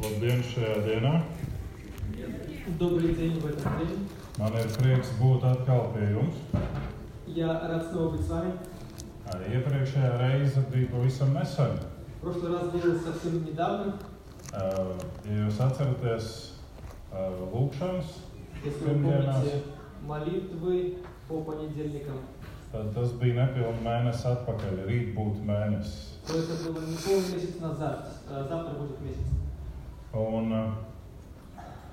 [0.00, 1.12] Labdien šajā dienā!
[2.78, 4.08] Добрый день в этот день.
[4.38, 6.34] Man ir prieks būt atkal pie jums.
[7.26, 8.52] Я рад снова быть с вами.
[9.32, 11.78] Arī Iepriekšējā reize bija pavisam nesen.
[12.20, 13.98] Прошлый раз был совсем недавно.
[14.52, 16.52] Uh, Ja jūs atceraties
[17.12, 18.04] uh, lūkšanas,
[18.64, 19.62] Если вы помните
[20.02, 20.94] молитвы
[21.28, 22.18] по понедельникам,
[22.72, 24.86] tad tas bija nepilns mēnesis atpakaļ.
[24.86, 26.16] Rīt būtu mēnesis.
[26.26, 28.08] то это было не полный месяц назад.
[28.28, 29.26] а Завтра будет месяц.
[30.16, 30.70] Un uh,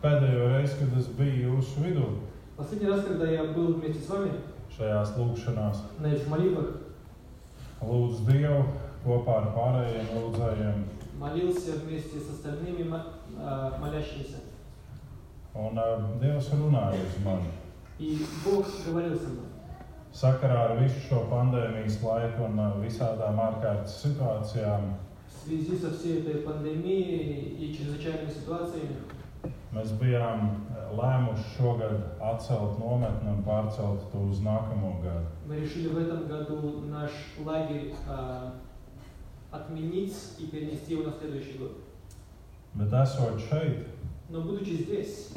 [0.04, 2.08] pēdējo reizi, kad es biju jūsu vidū
[2.58, 4.32] Последний раз, когда я был вместе с вами
[4.78, 6.68] šajās lūkšanās, на этих молитвах,
[7.82, 8.60] lūdzu Dievu
[9.06, 10.84] kopā ar pārējiem lūdzējiem.
[11.20, 13.06] молился вместе с остальными мо-
[13.40, 14.38] а, молящимися.
[15.56, 17.50] Un uh, Dievs runāja uz mani.
[18.00, 19.46] И Бог говорил со мной.
[20.14, 24.94] Sakarā ar visu šo pandēmijas laiku un uh, visādām ārkārtas situācijām
[25.39, 28.97] В связи со всей этой пандемией и чрезвычайными ситуациями
[29.73, 31.95] mēs bijām uh, lēmuši šogad
[32.25, 35.29] atcelt nometni un pārcelt to uz nākamo gadu.
[35.47, 37.11] Мы решили в этом году наш
[37.45, 38.55] лагерь а,
[39.51, 41.73] отменить и перенести его на следующий год.
[42.75, 43.87] Bet esot šeit,
[44.29, 45.31] Но будучи здесь,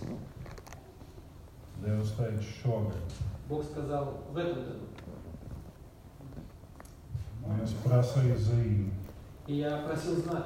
[1.81, 3.13] Dievs teica šogad.
[3.47, 4.85] Бог сказал в этом году.
[7.44, 8.91] Un es prasīju zīmi,
[9.52, 10.45] И я просил знак,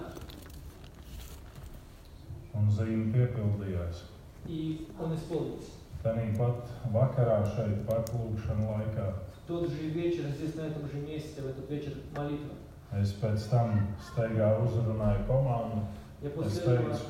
[2.57, 4.01] un zīme piepildījās.
[4.47, 5.69] и он исполнился.
[6.03, 11.45] Tāpat vakarā šeit paklūkšana laikā В тот же вечер, здесь, на этом же месте, в
[11.47, 12.55] этот вечер молитва.
[12.93, 15.85] es pēc tam steigā uzrunāju komandu.
[16.23, 17.05] Я Es после этого teicu,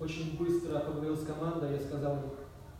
[0.00, 2.18] очень bыстро поговорил с командой, я сказал,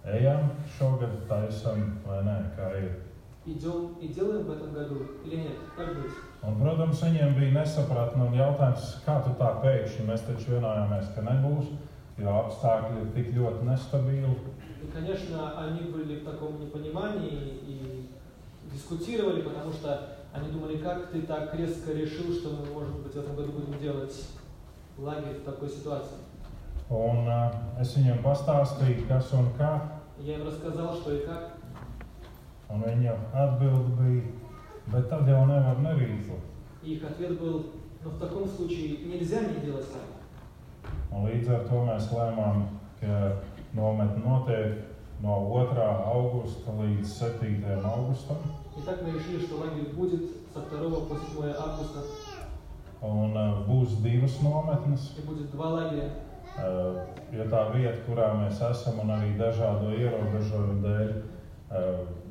[0.05, 2.93] ejam šogad taisam vai nē, kā ir.
[3.45, 6.13] идем и делаем в этом году или нет, как быть?
[6.44, 11.24] Un, protams, viņiem bija nesapratne un jautājums, kā tu tā pēkšņi mēs taču vienojāmies, ka
[11.26, 11.74] nebūs,
[12.20, 14.38] jo apstākļi ir tik ļoti nestabili.
[14.82, 18.10] И, конечно, они были в таком непонимании и
[18.72, 23.20] дискутировали, потому что они думали, как ты так резко решил, что мы, может быть, в
[23.20, 24.16] этом году будем делать
[24.98, 26.18] лагерь в такой ситуации.
[26.90, 31.52] Un, uh, es viņiem pastāstīju, kas un kā, Я им рассказал, что и как,
[32.70, 34.24] un viņa atbilde bija,
[34.92, 36.40] bet tad jau nevar nerīkot.
[36.84, 37.66] и их ответ был,
[38.04, 40.18] но в таком случае нельзя не делать лагерь.
[41.12, 42.64] Un līdz ar to mēs lēmām,
[43.02, 43.42] ka
[43.74, 44.86] nometne notiek
[45.22, 45.76] no 2.
[46.14, 47.64] augusta līdz 7.
[47.84, 48.38] augustam.
[48.78, 50.22] Итак, мы решили, что лагерь будет
[50.54, 52.00] со 2 по 7 августа,
[53.02, 55.12] Un uh, būs divas nometnes.
[55.18, 56.10] и будет два лагеря.
[56.58, 61.24] Uh, jo tā vieta, kurā mēs esam, un arī dažādu ierobežojumu dēļ, uh,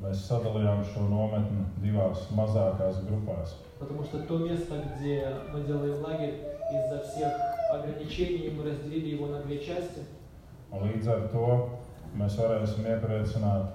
[0.03, 3.55] mēs sadalījām šo nometni divās mazākās grupās.
[3.79, 6.41] Потому что то место, где мы делаем лагерь,
[6.73, 7.31] из-за всех
[7.71, 10.03] ограничений мы разделили его на две части.
[10.71, 11.69] Un līdz ar to
[12.17, 13.71] mēs varēsim iepriecināt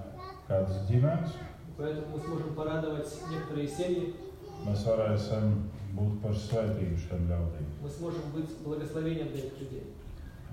[0.47, 1.31] kādas ģimenes,
[1.77, 4.13] Поэтому мы сможем порадовать некоторые семьи,
[4.63, 5.65] mēs varēsim
[5.97, 7.65] būt par svētību šiem ļaudīm.
[7.81, 9.83] мы сможем быть благословением для этих людей.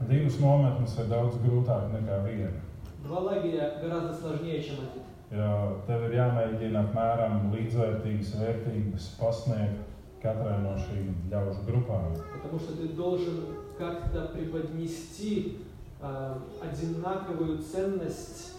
[0.09, 2.59] Divas nometnes ir daudz grūtāk nekā viena.
[3.07, 5.03] Два лагеря гораздо сложнее, чем один.
[5.31, 9.90] Jo tev ir jāmēģina apmēram līdzvērtīgas vērtības pasniegt
[10.23, 12.16] katrai no šīm ļaužu grupām.
[12.34, 13.44] Потому что ты должен
[13.78, 15.59] как-то преподнести
[16.01, 18.56] а, одинаковую ценность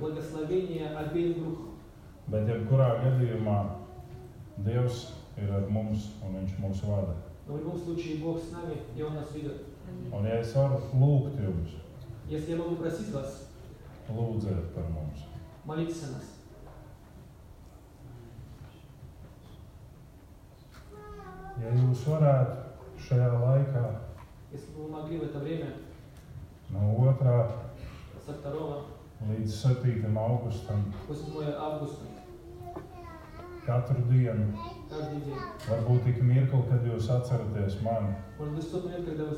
[0.00, 1.68] благословения обеим группам.
[2.28, 3.58] Bet, jebkurā gadījumā,
[4.58, 7.14] Dievs ir ar mums un Viņš mūs vada.
[7.46, 9.62] Но в любом случае Бог с нами, и Он нас ведет.
[10.12, 11.78] Un, ja es varu lūgt jums,
[12.28, 13.47] Если я могу просить вас,
[14.09, 15.19] lūdziet par mums.
[15.65, 16.23] молитесь о нас.
[21.61, 22.55] Ja jūs varētu
[23.07, 23.83] šajā laikā,
[24.53, 25.73] Если бы вы могли в это время
[26.69, 27.51] no 2.
[28.25, 28.83] со 2
[29.29, 30.17] līdz 7.
[30.17, 32.05] augustam, по 7 августа,
[33.65, 34.53] katru dienu,
[34.89, 35.39] каждый день,
[35.69, 39.37] varbūt tik mirkli, kad jūs atceraties mani, может быть, в тот момент, когда вы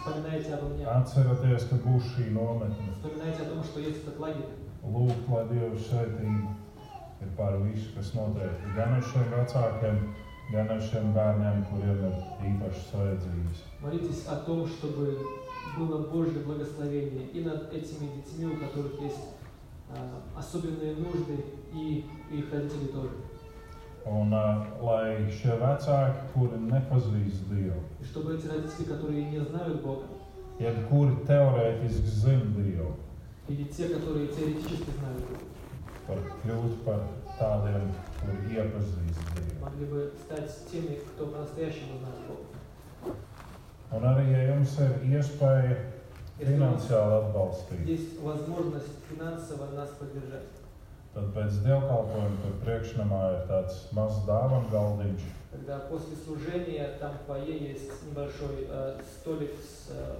[0.00, 2.88] вспоминаете обо мне, atceraties, ka būs šī nometne.
[2.96, 4.48] вспоминаете о том, что есть этот лагерь,
[4.82, 6.56] lūgt, lai Dieva svētība
[7.20, 8.56] ir pār visu, kas notiek.
[8.76, 9.98] Gan ar šiem vecākiem,
[10.52, 12.14] gan ar šiem bērniem, kuriem ir
[12.48, 13.58] īpašas vajadzības.
[13.82, 15.18] молитесь о том, чтобы
[15.76, 19.36] было Божье благословение и над этими детьми, у которых есть
[19.90, 21.44] а, особенные нужды,
[21.74, 23.10] и их родители тоже.
[24.05, 29.81] Un uh, lai šie vecāki, kuri nepazīst Dievu, И чтобы эти родители, которые не знают
[29.81, 30.05] Бога,
[30.59, 32.93] jebkuri teorētiski zina Dievu,
[33.47, 35.45] или те, которые теоретически знают Бога,
[36.07, 37.01] var kļūt par
[37.39, 37.89] tādiem,
[38.21, 39.61] kuri iepazīst Dievu.
[39.65, 43.15] могли бы стать теми, кто по-настоящему знает Бога.
[43.91, 45.77] Un arī, ja jums ir iespēja
[46.37, 47.85] Если у нас finansiāli atbalstīt.
[47.87, 50.51] есть возможность финансово нас поддержать.
[51.14, 55.22] Tad pēc dievkalpojuma tur priekšnamā ir tāds mazs dāvanu galdiņš.
[55.50, 60.14] Когда после служения там в фойе есть небольшой э, столик с э,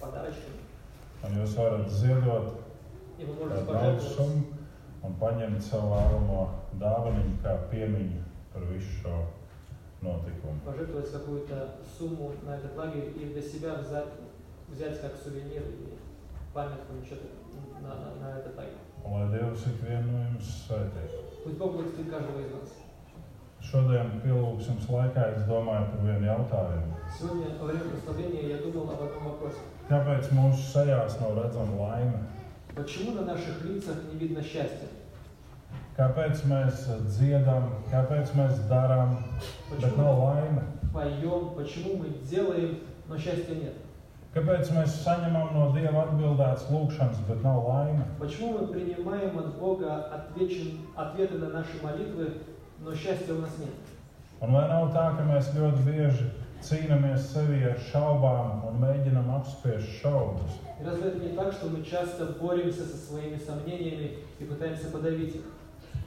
[0.00, 0.58] подарочками,
[1.24, 2.58] Un jūs varat ziedot
[3.18, 4.42] и пожертвовать, summu
[5.06, 6.42] un paņemt savu vēlamo
[6.82, 9.14] dāvaniņu kā piemiņu par visu šo
[10.02, 10.60] notikumu.
[10.64, 14.12] пожертвовать какую-то сумму на этот лагерь и для себя взять,
[14.68, 15.96] взять как сувенир или
[16.52, 16.92] памятку
[17.82, 18.85] на, на, на этот лагерь.
[19.05, 21.19] Un lai Dievs ikvienu no jums svētīs.
[21.43, 22.77] Пусть Бог благословит каждого из нас.
[23.61, 26.95] Šodien pielūgsmes laikā es domāju par vienu jautājumu.
[27.17, 29.61] Сегодня во время прославления я думал об одном вопросе.
[29.89, 32.19] Kāpēc mūsu sejās nav redzama laime?
[32.75, 34.87] Почему на наших лицах не видно счастья?
[35.97, 39.17] Kāpēc mēs dziedam, kāpēc mēs darām,
[39.69, 40.61] bet nav Почему laime?
[40.81, 43.73] мы поем, почему мы делаем, но счастья нет?
[44.36, 48.04] Kāpēc mēs saņemam no Dieva atbildētas lūgšanas, bet nav laime?
[48.18, 52.34] Почему мы принимаем от Бога отвечен- ответы на наши молитвы,
[52.80, 53.72] но счастья у нас нет?
[54.42, 56.26] Un vai nav tā, ka mēs ļoti bieži
[56.60, 60.52] cīnāmies sevi ar šaubām un mēģinam apspiest šaubas?
[60.84, 65.44] Разве это не так, что мы часто боремся со своими сомнениями и пытаемся подавить их?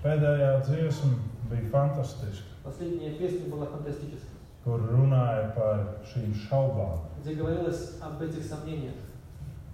[0.03, 1.17] Pēdējā dziesma
[1.49, 4.28] bija fantastiska, Последняя песня была фантастической,
[4.68, 6.98] kur runāja par šīm šaubām.
[7.20, 8.94] где говорилось об этих сомнениях.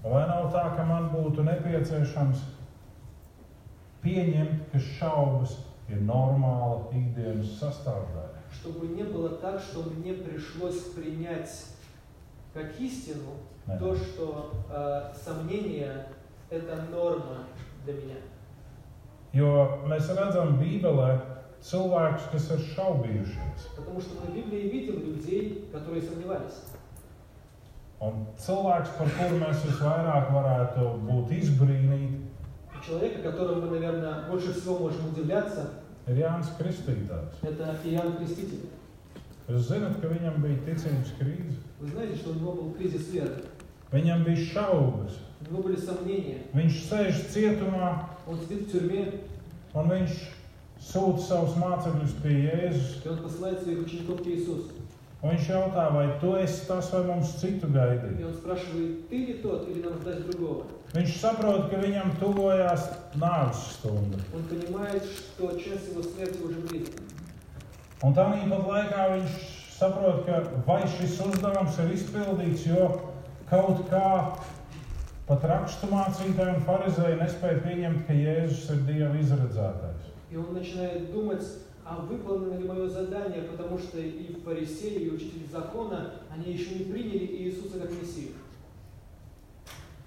[0.04, 2.38] Vai nav tā, ka man būtu nepieciešams
[4.02, 5.56] pieņemt, ka šaubas
[5.88, 8.38] ir normāla ikdienas sastāvdaļa?
[8.52, 11.50] Чтобы не было так, что мне пришлось принять
[12.54, 13.36] как истину
[13.66, 13.78] Nē.
[13.78, 17.46] то, что э, сомнение – это норма
[17.84, 18.16] для меня.
[19.32, 21.20] Jo mēs redzam Bībelē
[21.63, 23.67] cilvēkus, kas ir šaubījušies.
[23.75, 26.59] Потому что мы в Библии видим людей, которые сомневались.
[28.01, 32.21] Un cilvēks, par kuru mēs visvairāk varētu būt izbrīnīti,
[32.85, 35.69] человека, которому мы, наверное, больше всего можем удивляться,
[36.07, 37.33] ir Jānis Kristītājs.
[37.41, 38.69] это Иоанн Креститель.
[39.47, 43.43] Jūs zināt, ka viņam bija ticības krīze, Вы знаете, что у него был кризис веры,
[43.91, 46.41] viņam bija šaubas, у него были сомнения.
[46.53, 49.21] viņš sēž cietumā Он сидит в тюрьме,
[49.73, 50.11] un viņš
[50.84, 53.04] sūta savus mācekļus pie Jēzus.
[53.04, 54.70] и он посылает своих учеников к Иисусу.
[55.22, 58.24] Un viņš jautā, vai tu esi tas, vai mums citu И gaidīt.
[58.24, 60.64] он спрашивает, ты ли тот, или нам ждать другого?
[60.94, 64.16] Viņš saprot, ka viņam tuvojās nāves stunda.
[64.34, 67.02] Он понимает, что час его смерти уже близко.
[68.02, 69.30] Un tā pat laikā viņš
[69.76, 72.88] saprot, ka vai šis uzdevums ir izpildīts, jo
[73.50, 74.38] kaut kā
[75.28, 80.08] pat raksturmācītāji un farizēji nespēja pieņemt, ka Jēzus ir Dieva izredzētais.
[80.31, 81.45] И он начинает думать,
[81.85, 86.85] а выполнено ли мое задание, потому что и фарисеи, и учители закона, они еще не
[86.85, 88.33] приняли Иисуса как Мессию.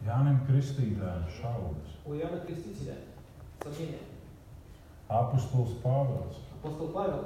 [0.05, 1.91] Jānim Kristītājam šaubas.
[2.07, 2.95] У Иоанна Крестителя
[3.63, 3.99] сомнения.
[5.09, 7.25] Apostols Pāvils Апостол Павел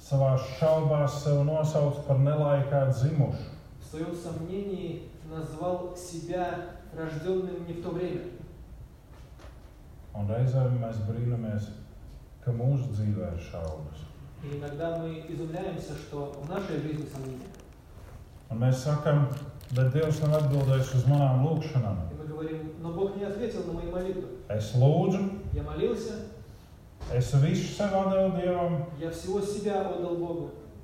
[0.00, 3.50] savā šaubās sev nosauc par nelaikā dzimušu.
[3.80, 8.22] в своем сомнении назвал себя рожденным не в то время.
[10.14, 11.68] Un reizēm mēs brīnamies,
[12.44, 14.02] ka mūsu dzīvē ir šaubas.
[18.50, 19.28] Un mēs sakām,
[19.76, 22.00] bet Dievs nav atbildējis uz manām lūgšanām.
[24.56, 25.20] Es lūdzu,
[27.16, 28.74] es visu sev devu Dievam,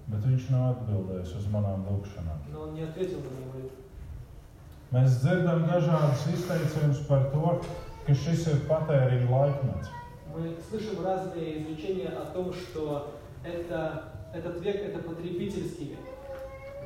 [0.09, 2.39] bet Viņš nav atbildējis uz manām lūgšanām.
[4.93, 7.59] Mēs dzirdam dažādas izteicienus par to,
[8.07, 9.91] ka šis ir patēriņa laikmets.
[10.35, 15.99] Мы слышим разные изречения о том, что это, этот век– это потребительский век.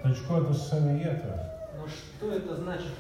[0.03, 1.39] Taču ko tas sevi ietver?
[1.79, 2.91] Но что это значит?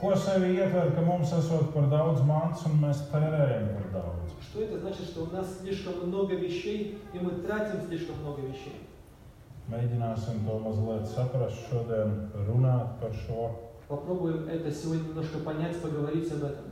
[0.00, 4.34] Ko sevi ietver, ka mums esot par daudz mantas un mēs tērējam par daudz?
[4.50, 8.76] Что это значит, что у нас слишком много вещей, и мы тратим слишком много вещей?
[9.70, 13.56] Mēģināsim to mazliet saprast šodien, runāt par šo.
[13.88, 16.64] Попробуем это сегодня немножко понять, поговорить об этом.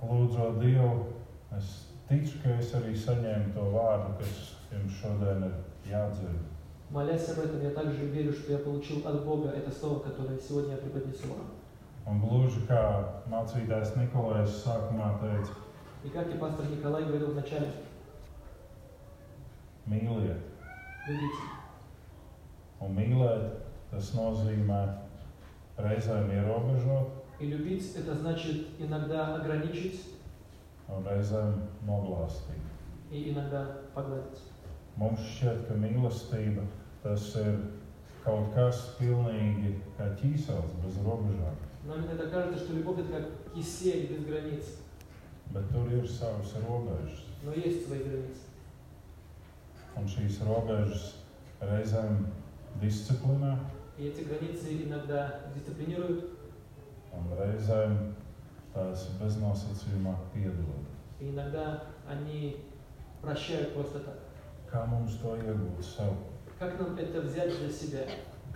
[0.00, 1.06] Lūdzu, Dievu,
[1.50, 4.40] es ticu, ka es arī saņēmu to vārdu, kas
[4.72, 5.54] jums šodien ir
[5.92, 6.42] jādzird.
[6.90, 10.72] Молясь об этом, я также верю, что я получил от Бога это слово, которое сегодня
[10.72, 11.50] я преподнесу вам.
[12.06, 15.54] Un gluži kā mācītājs Nikolais sākumā teica,
[16.04, 17.70] И как и пастор Николай говорил вначале,
[19.86, 20.36] mīliet.
[21.08, 21.42] любите.
[22.80, 23.50] Un mīlēt,
[23.90, 24.98] tas nozīmē
[25.78, 27.08] reizēm ierobežot,
[27.40, 30.00] И любить– это значит иногда ограничить
[30.88, 31.54] un reizēm
[31.86, 32.62] noglāstīt.
[34.96, 36.64] Mums šķiet, ka mīlestība
[37.02, 37.56] tas ir
[38.24, 41.56] kaut kas pilnīgi kā ķīsels bez robežām.
[41.84, 44.64] Нам иногда кажется, что любовь это как кисель без границ,
[45.52, 47.20] Bet tur ir savas robežas.
[47.42, 48.48] но есть свои границы.
[49.96, 51.14] Un šīs robežas
[51.60, 52.26] reizēm
[52.80, 53.58] disciplinē,
[53.98, 56.30] И эти границы иногда дисциплинируют,
[57.12, 58.14] un reizēm
[58.73, 60.85] tās beznosacījumā piedod.
[61.19, 62.57] и иногда они
[63.21, 64.19] прощают просто так.
[64.71, 66.13] Kā mums to iegūt sev?
[66.59, 68.05] Как нам это взять для себя?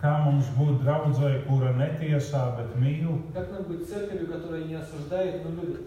[0.00, 3.22] Kā mums būt draudzēji, kura netiesā, bet mīl?
[3.34, 5.80] Как нам быть церковью, которая не осуждает, но любит?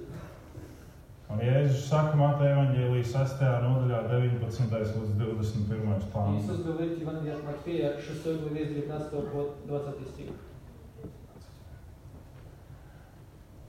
[1.29, 3.41] Un Jēzus saka Mateja evaņģēlijas 6.
[3.63, 4.71] nodaļā 19.
[4.71, 5.97] līdz 21.
[5.97, 6.39] И pāns.
[6.41, 10.29] Иисус говорит в Евангелии от Матфея, 6 главе, с 19 по 20 стих.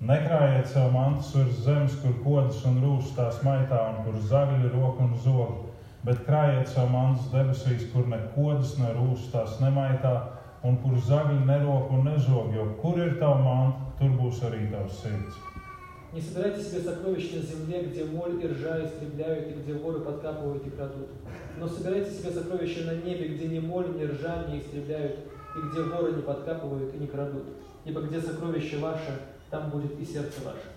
[0.04, 5.14] Nekrājiet sev mantus virs zemes, kur kodas un rūsas maitā, un kur zagļi roka un
[5.24, 5.54] zog,
[6.04, 9.56] bet krājiet sev mantus debesīs, kur ne kodas, ne rūsas tās
[10.68, 15.00] un kur zagļi nerok un nezog, jo kur ir tava manta, tur būs arī tavs
[15.04, 15.40] sirds.
[16.14, 20.68] Не собирайте себе сокровища на земле, где моль и ржа истребляют, и где воры подкапывают
[20.68, 21.10] и крадут.
[21.58, 25.20] Но собирайте себе сокровища на небе, где ни моль, ни ржа не истребляют,
[25.56, 27.46] и где воры не подкапывают и не крадут.
[27.86, 29.20] Ибо где сокровище ваше,
[29.53, 30.69] там будет и сердце ваше.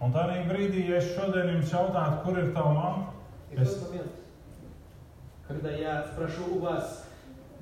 [0.00, 3.12] Un tādā brīdī, ja es šodien jums jautātu, kur ir tava manta,
[3.52, 4.10] И в тот момент,
[5.46, 7.06] когда я спрошу у вас,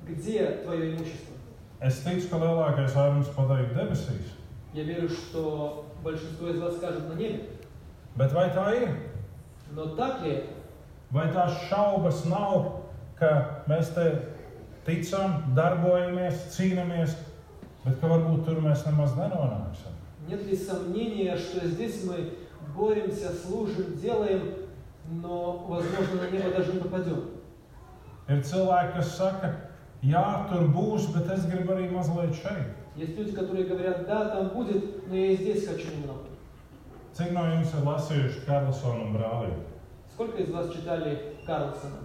[0.07, 1.35] где твое имущество,
[1.81, 4.31] es ticu, ka lielākais vairums pateiks debesīs.
[4.73, 7.43] я верю, что большинство из вас скажут на небе.
[8.15, 8.95] Bet vai tā ir?
[9.71, 10.53] Но так ли это?
[11.11, 12.83] Vai tās šaubas nav,
[13.19, 14.05] ka mēs te
[14.85, 17.15] ticam, darbojamies, cīnāmies,
[17.83, 19.91] bet ka varbūt tur mēs nemaz nenonāksim?
[20.26, 22.34] Нет ли сомнения, что здесь мы
[22.74, 24.54] боремся, служим, делаем,
[25.08, 27.30] но, возможно, на небо даже не попадем?
[28.26, 29.48] Ir cilvēki, kas saka,
[30.02, 32.74] jā, tur būs, bet es gribu arī mazliet šeit.
[32.96, 36.26] Есть люди, которые говорят, да, там будет, но я и здесь хочу немного.
[37.14, 39.62] Cik no jums ir lasījuši Karlsonu un brālīti?
[40.12, 42.02] Сколько из вас читали Карлсона?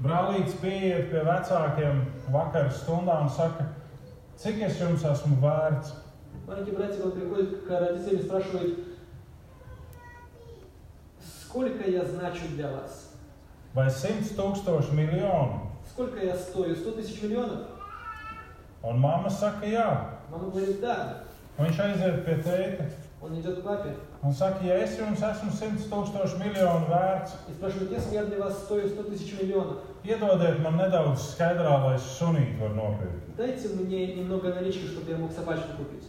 [0.00, 3.66] Brālītis pieiet pie vecākiem vakar stundā un saka,
[4.38, 5.94] cik es jums esmu vērts?
[6.46, 8.78] Маленький братик, он приходит к родителям и спрашивает,
[11.42, 13.12] сколько я значу для вас?
[13.74, 15.70] Vai simts tūkstoši miljonu?
[15.90, 16.74] Сколько я стою?
[16.74, 17.66] 100 тысяч миллионов?
[18.82, 20.18] Un mamma saka, jā.
[20.30, 21.24] Мама говорит, да.
[21.58, 22.84] Viņš aiziet pie tēta
[23.20, 27.53] Он идет к папе un saka, ja es jums esmu simts tūkstoši miljonu vērts, и
[27.53, 32.07] спрашивает, если я для вас стою 100 тысяч миллионов, iedodiet man nedaudz skaidrā, lai es
[32.19, 33.35] sunītu varu nopirkt.
[33.37, 36.07] дайте мне немного налички, чтобы я мог собачку купить.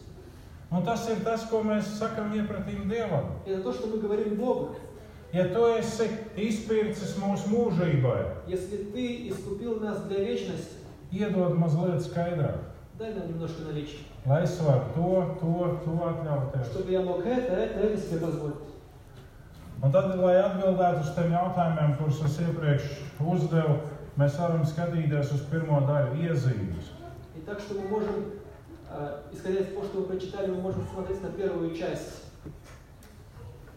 [0.70, 3.38] Un tas ir tas, ko mēs sakam iepratīm Dievam.
[3.46, 4.76] Это то, что мы говорим Богу.
[5.32, 10.78] Ja tu esi izpircis mūsu mūžībai, Если ты искупил нас для вечности,
[11.12, 12.58] iedod mazliet skaidrāk,
[12.98, 15.10] дай нам немножко налички, lai es varu to,
[15.40, 16.70] to, to atļauties.
[16.72, 18.56] чтобы я мог это, это, это себе позволить.
[19.82, 22.84] Un tad, lai atbildētu uz tiem jautājumiem, kurus es iepriekš
[23.20, 23.74] uzdevu,
[24.16, 26.92] mēs varam skatīties uz pirmo daļu iezīmes.
[27.36, 28.30] И так что мы можем,
[28.90, 32.24] э, исходя из того, что мы прочитали, мы можем смотреть на первую часть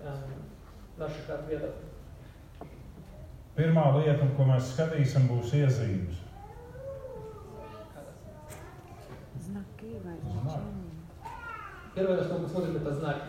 [0.04, 0.14] э,
[0.98, 1.72] наших ответов.
[3.58, 6.21] Pirmā lieta, ko mēs skatīsim, būs iezīmes.
[11.95, 13.29] Первое, что мы смотрим, это знаки.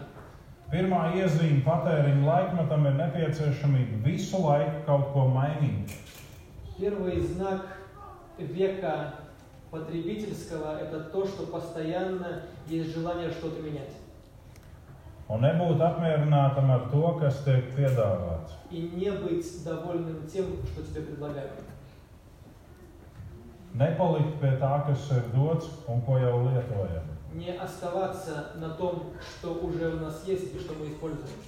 [0.73, 5.91] Pirmā iezīme patēriņa laikmetam ir nepieciešamība visu laiku kaut ko mainīt.
[6.79, 7.77] Первый знак
[8.39, 9.13] века
[9.69, 13.93] потребительского– это то, что постоянно есть желание что-то менять.
[15.29, 18.57] Un nebūt apmierinātam ar to, kas tiek piedāvāts.
[18.71, 21.51] И не быть довольным тем, что тебе предлагают.
[23.73, 27.09] Nepalikt pie tā, kas ir dots un ko jau lietojam.
[27.33, 31.39] Не оставаться на том, что уже у нас есть и что мы используем.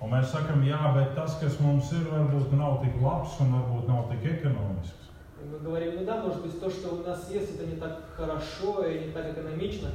[0.00, 3.88] Un mēs sakām, jā, bet tas, kas mums ir, varbūt nav tik labs un varbūt
[3.88, 5.10] nav tik ekonomisks.
[5.52, 8.84] Мы говорим, ну да, может быть, то, что у нас есть, это не так хорошо
[8.86, 9.90] и не так экономично.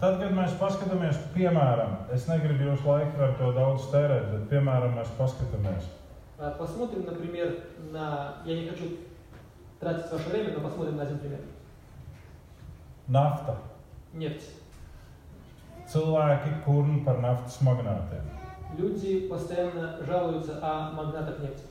[0.00, 4.98] Tad, kad mēs paskatāmies, piemēram, es negribu jūsu laiku ar to daudz tērēt, bet, piemēram,
[4.98, 5.86] mēs paskatāmies,
[6.40, 7.54] А, Посмотрим, например,
[7.92, 8.36] на...
[8.46, 8.96] Я не хочу
[9.80, 11.40] тратить ваше время, но посмотрим на один пример.
[13.08, 13.56] nafta.
[14.14, 14.46] Нефть.
[15.92, 18.22] Cilvēki kurni par naftas magnātiem,
[18.78, 21.64] Люди постоянно жалуются о магнатах нефти.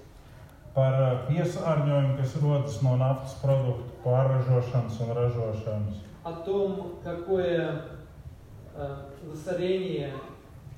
[0.76, 7.82] par uh, piesārņojumu, kas rodas no naftas produktu pārražošanas un ražošanas, О том, какое
[8.76, 8.96] э,
[9.32, 10.14] засорение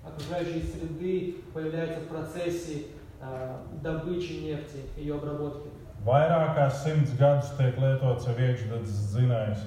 [0.06, 2.86] окружающей среды появляется в процессе
[3.20, 5.70] э, добычи нефти, ее обработки.
[6.07, 9.65] Vairāk kā simts gadus tiek lietots jau iekšzemes dzinējs.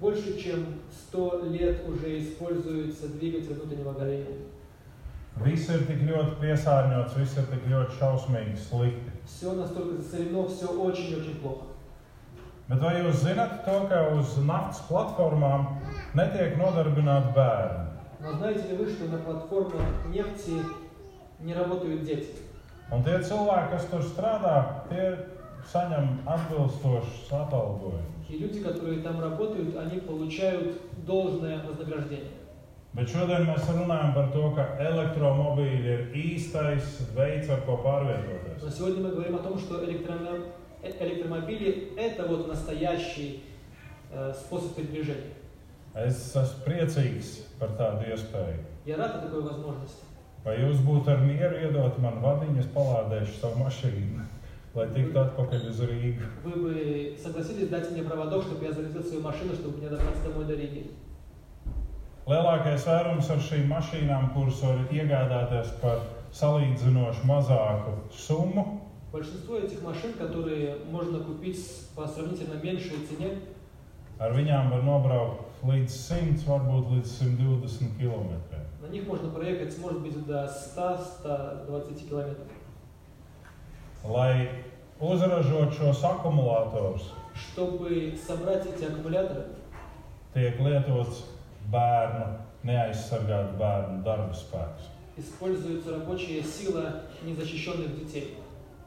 [0.00, 0.66] Больше чем
[1.10, 4.36] 100 лет уже используется двигатель внутреннего горения.
[5.38, 9.12] Viss ir tik ļoti piesārņots, viss ir tik ļoti šausmīgi, slikti.
[9.24, 11.66] Все настолько засорено, все очень-очень плохо.
[12.68, 15.78] Bet vai jūs zināt to, ka uz naftas platformām
[16.18, 17.86] netiek nodarbināti bērni?
[18.20, 20.58] Но знаете ли вы, что на платформах нефти
[21.40, 22.34] не работают дети?
[22.90, 25.31] Un tie cilvēki, kas tur strādā, tie
[25.71, 28.09] saņem atbilstošus atalgojumus.
[28.29, 32.31] И люди, которые там работают, они получают должное вознаграждение.
[32.93, 38.61] Bet šodien mēs runājam par to, ka elektromobīļi ir īstais veids, ar ko pārvietoties.
[38.63, 40.45] Но сегодня мы говорим о том, что электромо-
[40.83, 43.43] э- электромобили– это вот настоящий
[44.11, 45.33] э, способ передвижения.
[45.95, 48.59] Es esmu priecīgs par tādu iespēju.
[48.85, 50.03] Я рад такой возможности.
[50.45, 54.25] Vai jūs būtu ar mieru iedot man vadiņu, es palādēšu savu mašīnu,
[54.74, 56.28] lai tiktu atpakaļ uz Rīgu?
[56.44, 60.44] Вы бы согласились дать мне проводок, чтобы я зарядил свою машину, чтобы мне добраться домой
[60.44, 60.90] до Риги?
[62.28, 66.02] Lielākais vērums ar šīm mašīnām, kuras var iegādāties par
[66.32, 68.66] salīdzinoši mazāku summu,
[69.10, 71.58] Большинство этих машин, которые можно купить
[71.96, 73.38] по сравнительно меньшей цене,
[74.18, 78.36] ar viņām var nobraukt līdz 100, varbūt līdz 120 km.
[78.82, 82.46] на них можно проехать, может быть, до 100-120 километров.
[84.04, 84.48] Lai
[85.00, 89.44] uzražot šos akumulatorus, Чтобы собрать эти аккумуляторы,
[90.34, 91.22] tiek lietots
[91.70, 92.26] bērnu,
[92.64, 98.34] neaizsargātu bērnu darba spēks, используется рабочая сила незащищенных детей,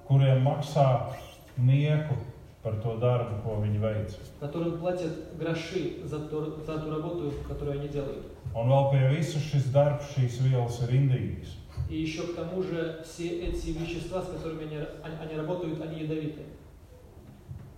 [0.07, 1.13] kuriem maksā
[1.57, 2.15] nieku
[2.63, 4.17] par to darbu, ko viņi veic.
[4.39, 8.25] которым платят гроши за, то- за ту работу, которую они делают.
[8.53, 11.55] Un vēl pie visa šis darbs, šīs vielas ir indīgas.
[11.89, 16.01] И еще к тому же все эти вещества, с которыми они, они, они работают, они
[16.01, 16.47] ядовитые.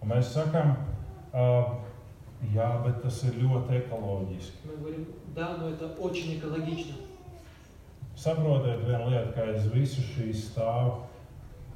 [0.04, 0.74] Un mēs sakām,
[1.32, 1.78] uh,
[2.52, 4.68] jā, bet tas ir ļoti ekoloģiski.
[4.68, 6.96] Мы говорим, да, но это очень экологично.
[8.16, 11.08] Saprotiet, viena lieta, ka aiz visu šī stāv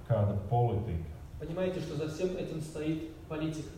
[0.09, 1.07] kāda politika.
[1.39, 3.69] Понимаете, что за всем этим стоит политика.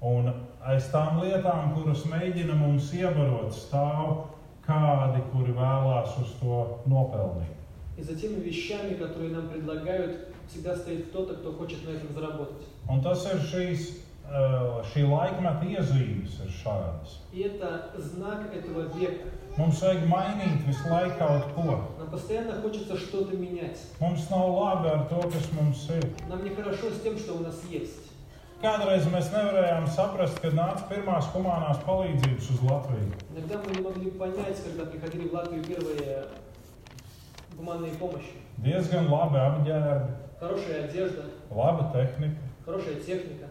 [0.00, 0.32] Un
[0.64, 4.26] aiz tām lietām, kuras mēģina mums iebarot, stāv
[4.66, 7.56] kādi, kuri vēlās uz to nopelnīt.
[7.97, 12.67] И за теми вещами, которые нам предлагают, всегда стоит кто-то, кто хочет на этом заработать.
[12.87, 13.85] Un tas ir šīs,
[14.29, 17.17] uh, šī laikmeta iezīmes, ir šādas.
[17.33, 19.31] И это знак этого века.
[19.57, 21.77] Mums vajag mainīt visu laiku kaut ko.
[21.97, 23.79] Нам постоянно хочется что-то менять.
[24.01, 26.11] Mums nav labi ar to, kas mums ir.
[26.27, 28.11] Нам нехорошо с тем, что у нас есть.
[28.61, 33.11] Kādreiz mēs nevarējām saprast, kad nāca pirmās humanās palīdzības uz Latviju.
[33.33, 36.27] Иногда мы не могли понять, когда приходили в Латвию первые
[37.56, 38.38] гуманные помощи.
[38.58, 40.10] Diezgan labi apģērbi,
[40.40, 43.46] Хорошая одежда, laba tehnika, хорошая техника,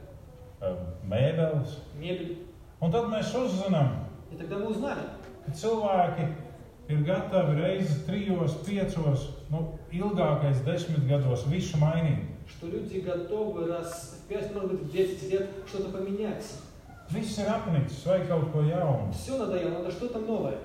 [0.61, 1.77] eh, mēbeles.
[1.99, 2.37] мебель.
[2.81, 5.01] Un tad mēs uzzinām, И тогда мы узнали,
[5.45, 6.27] ka cilvēki
[6.89, 12.25] ir gatavi reizes trijos, piecos, nu, ilgākais desmit gados visu mainīt.
[12.47, 16.43] что люди готовы раз в 5, может быть, в 10 лет что-то поменять.
[17.11, 19.11] Viss ir apnicis, vajag kaut ko jaunu.
[19.13, 20.57] Все надоело, надо что-то новое.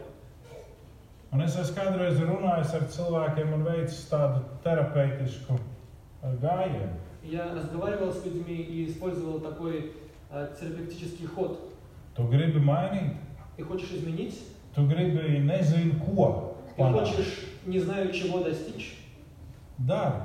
[1.32, 6.90] Un es esmu kādreiz runājis ar cilvēkiem un veicis tādu terapeitisku eh, gājienu.
[7.24, 9.92] Я разговаривал с людьми и использовал такой
[10.32, 11.60] э, терапевтический ход.
[12.16, 13.16] Tu gribi mainīt,
[13.58, 14.40] Ты хочешь изменить,
[14.74, 17.06] tu gribi nezinu ko ты panākt.
[17.06, 18.98] хочешь, не знаю чего достичь,
[19.78, 20.24] Dari.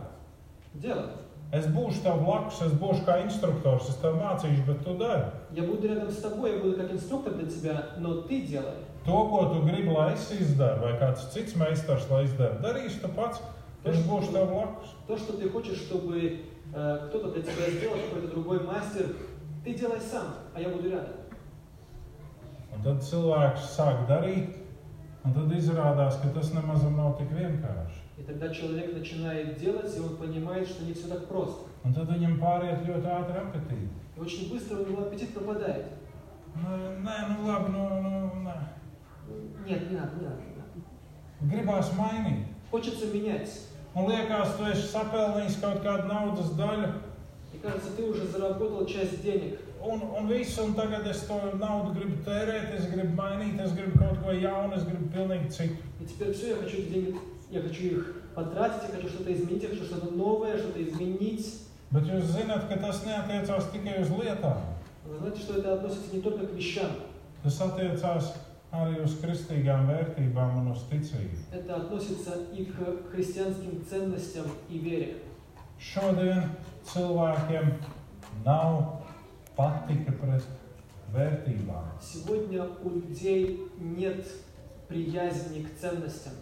[0.74, 1.10] делай.
[1.52, 5.30] Es būšu tev blakus, es būšu kā instruktors, es tev mācīšu, bet tu dari.
[5.52, 8.74] Я буду рядом с тобой, я буду как инструктор для тебя, но ты делай.
[9.05, 13.09] To, ko tu gribi, lai es izdaru, vai kāds cits meistars, lai izdara, darīšu tu
[13.15, 13.41] pats.
[13.83, 14.91] Es būšu tev blakus.
[15.07, 16.41] То, что ты хочешь, чтобы
[16.73, 19.15] э, кто-то для тебя сделал, какой-то другой мастер,
[19.63, 21.15] ты делай сам, а я буду рядом.
[22.75, 24.53] Un tad cilvēks sāk darīt,
[25.25, 28.05] un tad izrādās, ka tas nemaz nav tik vienkārši.
[28.19, 31.67] И тогда человек начинает делать, и он понимает, что не все так просто.
[31.83, 33.89] Un tad viņam pāriet ļoti ātri apetīti.
[34.15, 35.85] И очень быстро у него аппетит пропадает.
[36.55, 38.57] Nu, nē, nu labi, nu, nu, nē.
[39.65, 40.41] Нет, не надо, не надо.
[40.41, 40.69] не надо.
[41.41, 42.45] Gribās mainīt.
[42.71, 43.49] Хочется менять.
[43.95, 46.93] Man liekas, tu esi sapelnījis kaut kādu naudas daļu,
[47.53, 49.59] И кажется, ты уже заработал часть денег.
[49.81, 53.97] un, un viss, un tagad es to naudu gribu tērēt, es gribu mainīt, es gribu
[53.97, 55.77] kaut ko jaunu, es gribu pilnīgi citu.
[55.99, 57.17] И теперь все, я хочу эти деньги,
[57.49, 61.45] я хочу их потратить, я хочу что-то изменить, я хочу что-то новое, что-то изменить.
[61.91, 64.59] Bet jūs zināt, ka tas neatiecās tikai uz lietām.
[65.07, 66.91] Вы знаете, что это относится не только к вещам,
[67.43, 68.35] Tas attiecās
[68.74, 71.36] arī uz kristīgām vērtībām un uz ticību.
[71.52, 75.14] это относится и к христианским ценностям и вере.
[75.78, 76.50] Šodien
[76.84, 77.72] cilvēkiem
[78.44, 79.00] nav
[79.56, 80.42] patika pret
[81.12, 81.84] vērtībām.
[82.00, 84.26] Сегодня у людей нет
[84.88, 86.32] приязни к ценностям.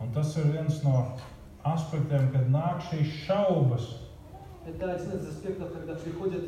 [0.00, 1.16] Un tas ir viens no
[1.64, 3.86] aspektiem, kad nāk šīs šaubas,
[4.66, 6.42] Это один из аспектов, когда приходят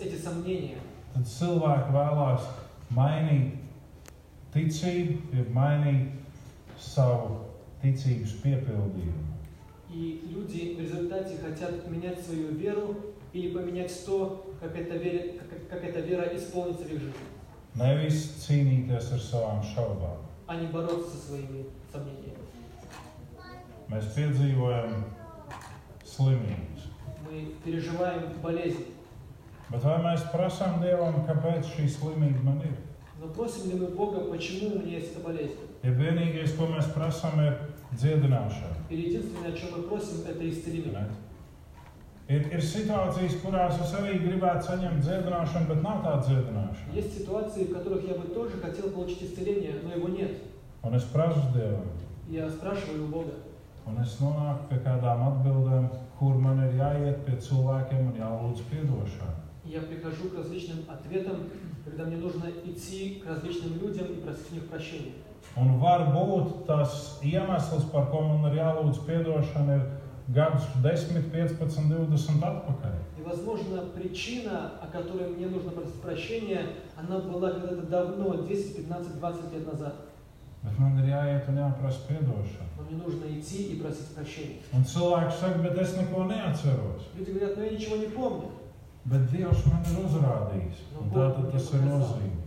[0.00, 0.78] эти сомнения.
[1.14, 2.42] tad cilvēki vēlās
[2.90, 3.58] mainīt
[4.54, 6.12] ticību, jeb mainīt
[6.78, 7.40] savu
[7.82, 9.30] ticības piepildījumu.
[9.90, 12.96] И люди в результате хотят менять свою веру
[13.32, 17.14] или поменять то, как эта вера, как, как эта вера исполнится в их жизни,
[17.76, 20.18] Nevis cīnīties ar savām šaubām.
[20.46, 22.38] а бороться со своими сомнениями.
[23.88, 25.04] Mēs piedzīvojam
[26.04, 26.88] slimības.
[27.30, 28.86] Мы переживаем болезнь.
[29.70, 32.76] Bet vai mēs prasām Dievam, kāpēc šī slimība man ir?
[33.24, 35.56] Но просим ли мы Бога, почему у меня есть эта болезнь?
[35.82, 37.54] Ja vienīgais, ko mēs prasām, ir
[37.96, 38.76] dziedināšana.
[38.90, 41.08] Или единственное, о чем мы просим, это исцеление.
[42.28, 46.92] Ir, ir situācijas, kurās es arī gribētu saņemt dziedināšanu, bet nav tāda dziedināšana.
[46.94, 50.42] Есть ситуации, в которых я бы тоже хотел получить исцеление, но его нет.
[50.82, 51.88] Un es prasu Dievam,
[52.28, 53.32] Я спрашиваю у Бога.
[53.86, 59.44] un es nonāku pie kādām atbildēm, kur man ir jāiet pie cilvēkiem un jālūdz atdošanu.
[59.64, 61.48] Я prihожу к различным ответам,
[61.84, 65.12] когда мне нужно идти к различным людям и просить у них прощения.
[65.56, 69.84] Un varbūt tas iemesls, par ko man ir jālūdz atdošana, ir
[70.34, 71.58] gadus 10, 15,
[72.10, 72.94] 20 atpakaļ.
[73.18, 79.20] И, возможно, причина, о которой мне нужно просить прощения, она была когда-то давно, 10, 15,
[79.20, 79.94] 20 лет назад.
[80.64, 82.66] Bet man ir jāiet un jāprasa atdošana.
[82.78, 84.58] Но мне нужно идти и просить прощения.
[84.72, 87.04] Un cilvēks saka, bet es neko neatceros.
[87.14, 88.48] Люди говорят, ну я nичего не помню.
[89.04, 92.40] Bet Dievs man ir uzrādījis, un tā tad tas ir nozīmīgi.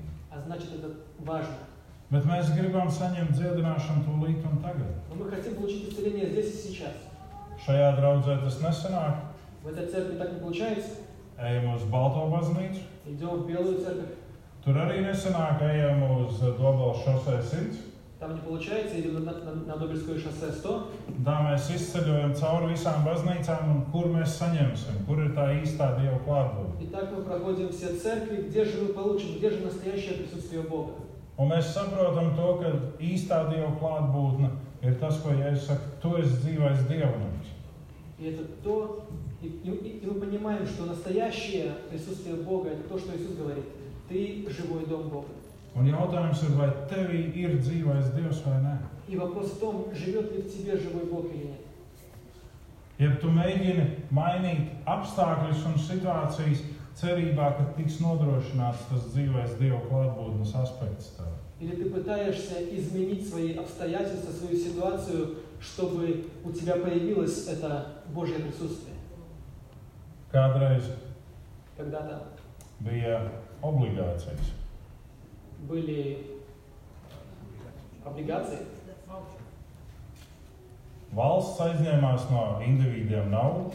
[2.10, 4.94] Bet mēs gribam saņemt dziedināšanu tūlīt un tagad.
[7.66, 9.22] Šajā draudzē tas nesanāk.
[11.38, 12.82] Ejam uz Balto baznīcu.
[14.66, 17.84] Tur arī nesanāk, ejam uz Dobela šosē 100.
[18.20, 20.88] Там не получается, идем на, на, на Добельское шоссе 100.
[21.26, 26.18] Tā mēs izceļojam cauri visām baznīcām, un kur mēs saņemsim, kur ir tā īstā Dieva
[26.26, 26.82] klātbūtne.
[26.82, 30.94] И так мы проходим все церкви, где же мы получим, где же настоящее присутствие Бога.
[31.38, 34.50] Un mēs saprotam to, ka īstā Dieva klātbūtne
[34.82, 37.54] ir tas, ko Jēzus saka, tu esi dzīvais Dievnams.
[38.20, 39.06] И это то,
[39.44, 43.66] и, и- и мы понимаем, что настоящее присутствие Бога, это то, что Иисус говорит.
[44.10, 45.28] Ты живой дом Бога.
[45.77, 48.77] Un jautājums ir, vai tevī ir dzīvais Dievs vai nē?
[49.09, 51.61] И вопрос в том, живет ли в тебе живой Бог или нет.
[52.99, 56.61] Ja tu mēģini mainīt apstākļus un situācijas,
[57.01, 61.33] cerībā, ka tiks nodrošināts tas dzīvais Dieva klātbūtnes aspekts tev.
[61.61, 68.97] Или ты пытаешься изменить свои обстоятельства, свою ситуацию, чтобы у тебя появилось это Божье присутствие.
[70.33, 70.85] Kādreiz
[71.77, 72.23] Когда-то
[72.81, 73.31] bija
[73.63, 74.53] obligācijas.
[75.68, 76.38] Были
[78.06, 78.60] облигации,
[81.16, 83.72] Valsts aizņēmās no individiem naudu,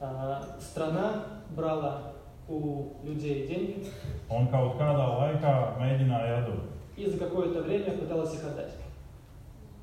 [0.00, 2.14] а, страна брала
[2.48, 3.90] у людей деньги
[4.30, 6.64] un kaut kādā laikā mēģināja atdot.
[6.96, 8.72] и за какое-то время пыталась их отдать.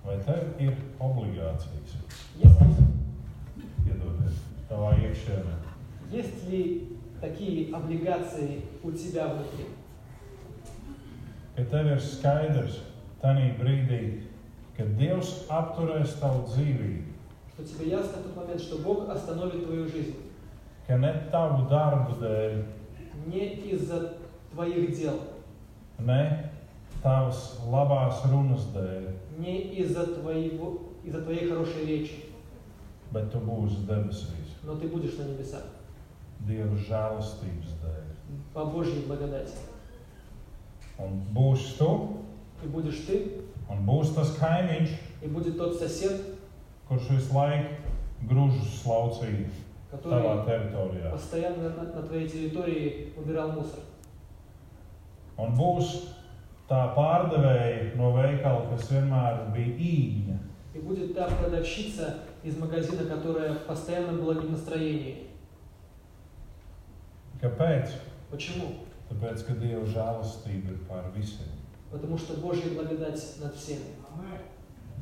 [0.03, 1.93] Vai tev ir obligācijas?
[2.35, 2.73] Есть ли,
[3.85, 4.35] Iedodies
[4.67, 5.55] savā iekšienē.
[6.11, 9.65] есть ли такие облигации у тебя внутри?
[11.56, 12.80] Ka tev ir skaidrs,
[13.22, 14.02] tajā brīdī,
[14.76, 17.04] kad Dievs apturēs tavu dzīvību,
[17.54, 20.14] Что тебе ясно в тот момент, что Бог остановит твою жизнь
[20.86, 22.62] ka ne tavu darbu dēļ,
[23.26, 24.14] не из-за
[24.52, 25.18] твоих дел,
[25.98, 26.50] ne
[27.02, 32.24] tavas labās runas dēļ, не из-за твоего, из-за твоей хорошей речи,
[33.12, 35.64] bet tu būsi debesīs, но ты будешь на небесах
[36.46, 38.04] Dieva žēlastības dēļ.
[38.54, 39.52] по Божьей благодати.
[40.99, 42.19] Un būs tu,
[42.63, 46.21] И будешь ты, un būs tas kaimiņš, и будет тот сосед,
[46.87, 47.75] kurš visu laiku
[48.29, 49.49] grūžus slaucīja
[49.91, 51.11] tavā который teritorijā.
[51.11, 53.79] постоянно на, на твоей территории убирал мусор.
[55.37, 56.13] Un būs
[56.69, 60.37] tā pārdevēja no veikala, kas vienmēr bija īņa.
[60.73, 65.27] И будет та продавщица из магазина, которая постоянно была не в настроении.
[67.41, 67.91] Kāpēc?
[68.31, 68.71] Почему?
[69.12, 71.48] Tāpēc, ka Dieva žēlastība ir pār visiem.
[71.90, 73.96] Потому что Божья благодать над всеми.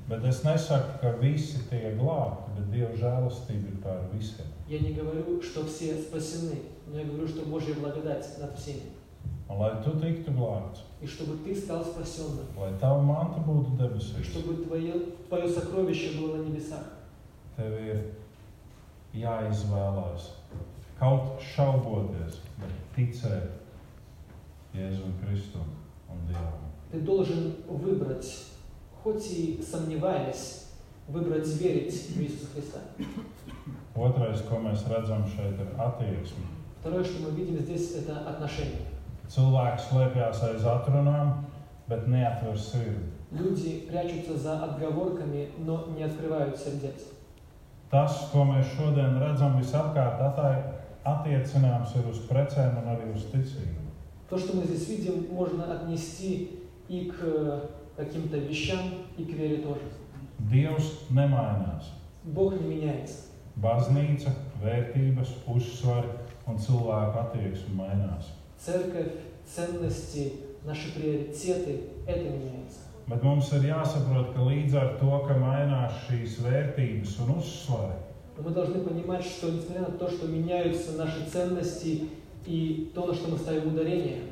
[0.09, 4.47] Bet es nesaku, ka visi tiek glābti, bet Dieva žēlastība ir pār visiem.
[4.69, 8.92] Я не говорю, что все спасены, но я говорю, что Божья благодать над всеми.
[9.49, 13.79] Un lai tu tiktu glābts, И чтобы ты стал спасенным, lai tava manta būtu и
[13.79, 14.95] debesīs, чтобы твое,
[15.29, 16.85] твое сокровище было на небесах.
[17.57, 18.01] tev ir
[19.14, 20.31] jāizvēlās
[20.99, 23.51] kaut šauboties, bet ticēt,
[24.75, 25.66] Jēzum Kristum
[26.09, 26.62] un Dievam.
[26.92, 28.45] Ты должен выбрать,
[29.03, 30.66] хоть и сомневаясь,
[31.09, 32.79] выбрать верить в Иисуса Христа.
[33.97, 36.45] Otrais, ko mēs redzam šeit, ir attieksme.
[36.81, 38.87] Второе, что мы видим здесь, это отношения.
[39.29, 41.47] Cilvēks slēpjas aiz atrunām,
[41.88, 43.11] bet neatver sirdi.
[43.33, 47.03] Люди прячутся за отговорками, но не открывают сердец.
[47.90, 50.62] Tas, ko mēs šodien redzam visapkārt, atai-
[51.05, 53.83] attiecināms ir uz precēm un arī uz ticību.
[54.32, 56.52] То, что мы здесь видим, можно отнести
[56.88, 57.67] и к э,
[57.98, 58.80] каким-то вещам,
[59.17, 59.82] и к вере тоже.
[60.39, 61.91] Dievs nemainās.
[62.24, 63.28] Бог не меняется.
[63.58, 64.32] Baznīca,
[64.63, 66.08] vērtības, uzsvari
[66.48, 68.32] un cilvēku attieksme mainās.
[68.58, 69.12] Церковь,
[69.46, 70.32] ценности,
[70.63, 72.88] наши приоритеты– это меняется.
[73.08, 78.00] Bet mums ir jāsaprot, ka līdz ar to, ka mainās šīs vērtības un uzsvari,
[78.38, 82.08] Но мы должны понимать, что несмотря на то, что меняются наши ценности
[82.47, 84.23] и то, на что мы ставим ударение,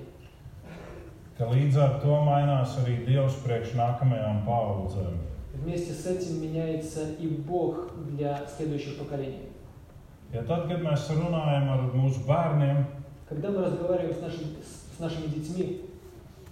[1.38, 5.18] ka līdz ar to mainās arī Dievs priekš nākamajām paudzēm.
[5.54, 9.48] вместе с этим меняется и Бог для следующих поколений.
[10.32, 12.84] Ja tad, kad mēs runājam ar mūsu bērniem,
[13.28, 15.80] Когда мы разговариваем с, нашим- с нашими детьми,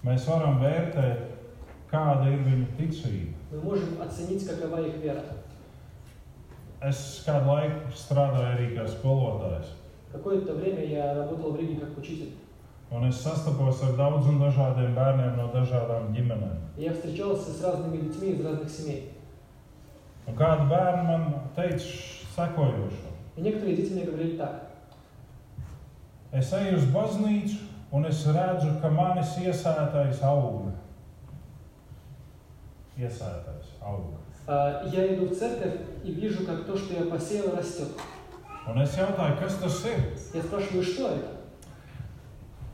[0.02, 1.18] mēs varam vērtēt,
[1.90, 3.34] kāda ir viņu ticība.
[3.52, 5.22] мы можем оценить, какова их вера.
[6.80, 9.66] Es kādu laiku strādāju arī kā skolotājs,
[10.16, 12.34] Какое-то время я работал в Риге как учитель.
[12.90, 16.58] un es sastapos ar daudziem dažādiem bērniem no dažādām ģimenēm.
[16.76, 19.12] И я встречался с разными детьми из разных семей.
[20.26, 21.24] Un kādi bērni man
[21.56, 21.78] teica
[22.36, 24.68] sekojošo: И некоторые дети мне говорили так.
[26.32, 27.56] Es eju uz baznīcu,
[27.92, 30.72] un es redzu, ka manis iesētais auga.
[32.98, 34.18] Iesētais auga.
[34.46, 37.88] «А, Я иду в церковь и вижу, как то, что я посеял, растет.
[38.67, 40.01] Un es jautāju, kas tas ir?
[40.33, 41.37] Я спрашиваю, что это?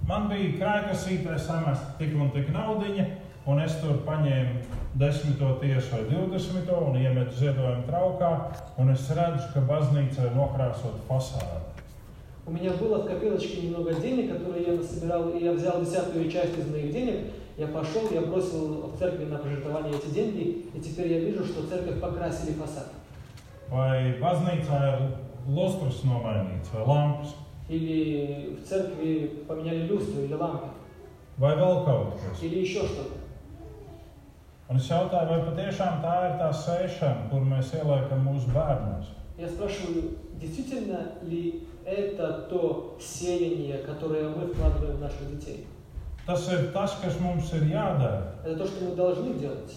[0.08, 3.06] Man bija krājkasītē samesta tik un tik naudiņa,
[3.47, 8.32] un es tur paņēmu desmito tiesu vai divdesmito un iemetu ziedojumu traukā,
[8.82, 11.62] un es redzu, ka baznīcā ir nokrāsot fasādi.
[12.45, 16.58] У меня было в копилочке немного денег, которые я насобирал, и я взял десятую часть
[16.58, 17.32] из моих денег.
[17.56, 21.65] Я пошел, я бросил в церкви на пожертвование эти деньги, и теперь я вижу, что
[21.65, 22.88] церковь покрасили фасад.
[23.71, 27.34] Vai baznīcā ir lustras nomainīts, vai lampas,
[27.69, 30.67] Или в церкви поменяли люстру или лампы,
[31.39, 32.41] vai vēl kaut kas.
[32.43, 33.17] или еще что-то.
[34.69, 39.08] Un es jautāju, vai patiešām tā ir tā sēšana, kur mēs ieliekam mūsu bērnus.
[39.38, 45.65] Я спрашиваю, действительно ли это то сеяние, которое мы вкладываем в наших детей?
[46.27, 48.36] Tas ir tas, kas mums ir jādara.
[48.45, 49.73] Это то, что мы должны делать,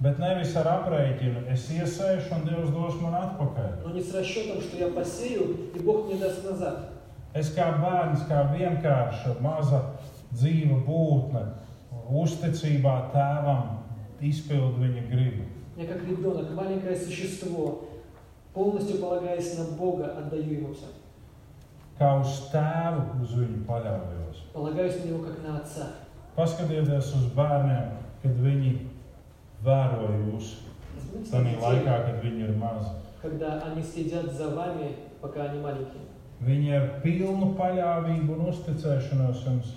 [0.00, 3.84] Bet nevis ar aprēķinu, es iesēšu un Dievs dos man atpakaļ.
[3.84, 6.88] но не с расчетом, что я посею, и Бог мне даст назад.
[7.34, 9.82] Es kā bērns, kā vienkārša maza
[10.32, 11.42] dzīva būtne,
[12.10, 13.78] uzticībā tēvam
[14.20, 15.44] izpildu viņa gribu.
[15.76, 17.84] Я как ребенок, маленькое существо,
[18.52, 20.86] полностью полагаясь на Бога, отдаю Ему все.
[21.98, 24.36] Kā uz tēvu, uz viņu paļaujos.
[24.52, 25.86] Полагаюсь на Него как на Отца.
[26.36, 27.92] Paskatieties uz bērniem,
[28.22, 28.78] kad viņi
[29.64, 30.56] vēro jūs.
[31.00, 32.90] Смотрите Tajā на детей, laikā, kad viņi ir mazi.
[33.22, 36.08] когда они следят за вами, пока они маленькие.
[36.40, 39.74] Viņi ar pilnu paļāvību un uzticēšanos jums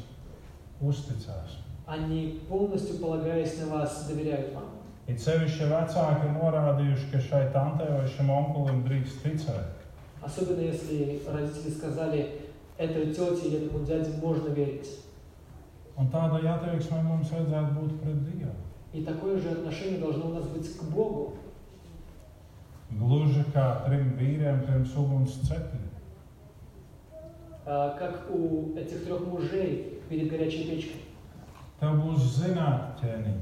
[0.81, 1.59] uzticās.
[1.85, 4.69] Они, полностью полагаясь на вас, доверяют вам.
[5.07, 9.67] It sevišķi ja vecāki ir norādījuši, ka šai tantei vai šim onkulim drīkst ticēt.
[10.23, 12.39] Особенно если родители сказали,
[12.77, 14.87] этой тете или этому дяде можно верить.
[15.97, 18.55] Un tādai attieksmei mums vajadzētu būt pret Dievu.
[18.98, 21.34] И такое же отношение должно у нас быть к Богу.
[22.90, 25.84] Gluži kā trim vīriem pirms uguns cepļa.
[27.66, 31.02] А, Как у этих трех мужей перед горячей печкой.
[31.78, 33.36] Tev būs zināt, ķēniņ,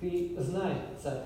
[0.00, 1.20] Ты знай, царь,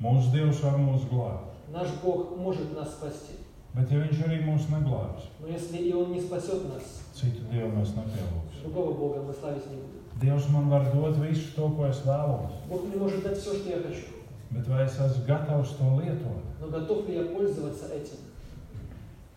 [0.00, 1.52] mūsu Dievs var mūs glābt.
[1.72, 3.34] наш Бог может нас спасти.
[3.74, 7.76] Bet ja Viņš arī mūs neglābs, Но если и Он не спасет нас, citu Dievu
[7.76, 8.62] mēs nepielūgsim.
[8.62, 9.97] другого Бога мы славить не будем.
[10.20, 13.68] Dievs man var dot visu to, ko es vēlos, Бог мне может дать все, что
[13.70, 14.18] я хочу.
[14.50, 16.42] bet vai es esmu gatavs to lietot?
[16.60, 18.18] Но готов ли я пользоваться этим?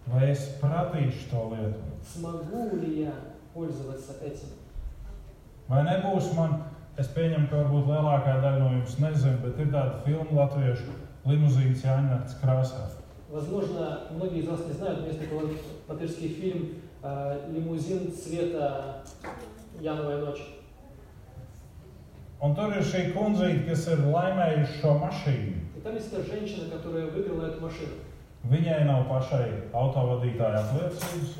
[0.07, 1.91] Vai es pratīšu to lietot?
[2.13, 3.13] Смогу ли я
[3.53, 4.49] пользоваться этим?
[5.67, 6.63] Vai nebūs man,
[6.97, 10.91] es pieņemu, ka varbūt lielākā daļa no jums nezina, bet ir tāda filma latviešu
[11.25, 12.89] limuzīnas Jāņakts krāsā.
[13.29, 19.03] Возможно, многие из вас не знают, но есть такой латышский фильм э, «Лимузин цвета
[19.79, 20.60] Яновой ночи».
[22.41, 25.59] Un tur ir šī kundzīte, kas ir laimējusi šo mašīnu.
[28.49, 29.45] Viņai nav pašai
[29.77, 31.35] autovadītāja apliecības.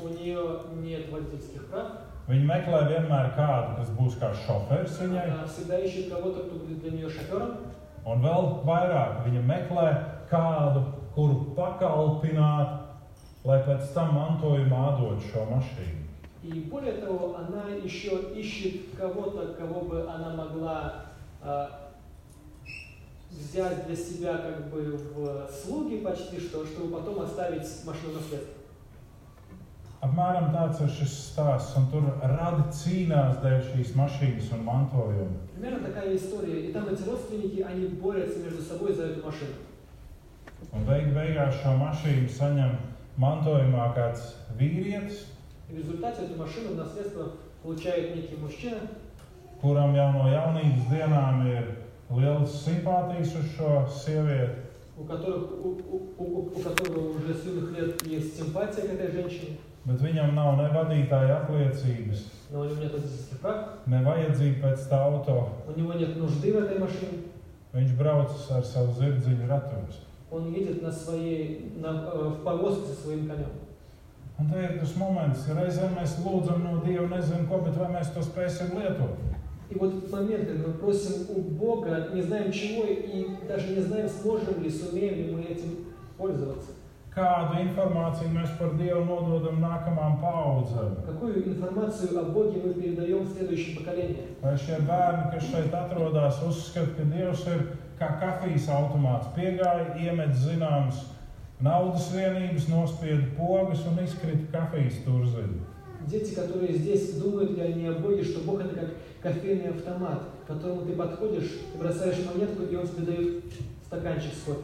[2.28, 5.24] Viņa meklē vienmēr kādu, kas būs kā šofērs viņai.
[8.06, 9.88] Un vēl vairāk viņa meklē
[10.30, 10.84] kādu,
[11.16, 12.78] kuru pakalpināt,
[13.44, 16.01] lai pēc tam mantojumā atdod šo mašīnu.
[16.42, 21.06] И более того, она еще ищет кого-то, кого бы она могла
[21.40, 21.92] а,
[23.30, 28.62] взять для себя как бы в слуги почти что, чтобы потом оставить машину наследство.
[30.02, 35.28] Apmēram tāds ir šis stāsts, un tur radi cīnās dēļ šīs mašīnas un mantojuma.
[35.54, 36.66] Примерно такая история.
[36.66, 39.54] И там эти родственники, они борются между собой за эту машину.
[40.72, 42.74] Un beig beigās šo mašīnu saņem
[43.16, 45.22] mantojumā kāds vīrietis,
[45.71, 47.31] в результате эту машину в наследство
[47.63, 48.77] получает некий мужчина,
[49.61, 51.63] kuram jau no jaunības dienām ir
[52.09, 54.63] liels simpātijas uz šo sievieti.
[54.99, 59.11] у, которых, у, у- у- у которого уже с юных лет есть симпатия к этой
[59.11, 64.61] женщине, Bet viņam nav ne vadītāja apliecības, но у него нет водительских прав, ne vajadzība
[64.61, 65.49] pēc tā auto.
[65.67, 67.23] у него нет нужды в этой машине.
[67.73, 69.95] Viņš brauc ar savu zirdziņu ratos.
[70.31, 73.49] Он едет на своей, на, э, в повозке со своим конем.
[74.37, 77.89] Un tā ir tas moments, kad reizēm mēs lūdzam no Dieva, nezinu ko, bet vai
[77.95, 79.17] mēs to spēsim lietot.
[79.69, 83.81] И вот этот момент, когда мы просим у Бога, не знаем чего, и даже не
[83.81, 86.71] знаем, сможем ли, сумеем ли мы этим пользоваться.
[87.17, 90.91] Kādu informāciju mēs par Dievu nododam nākamajām paudzēm?
[91.07, 94.37] Какую информацию о Боге мы передаем следующим поколениям?
[94.43, 97.63] Vai šie bērni, kas šeit atrodas, uzskata, ka Dievs ir
[97.97, 101.07] kā kafijas automāts, piegāja, iemet zināmas
[101.62, 105.60] naudas vienības, nospieda pogas un izkrita kafijas turziņu.
[106.06, 108.90] Дети, которые здесь, думают ли они о Боге, что Бог это как
[109.22, 113.44] кофейный автомат, к которому ты подходишь, ты бросаешь монетку, и он тебе дает
[113.86, 114.62] стаканчик с кофе.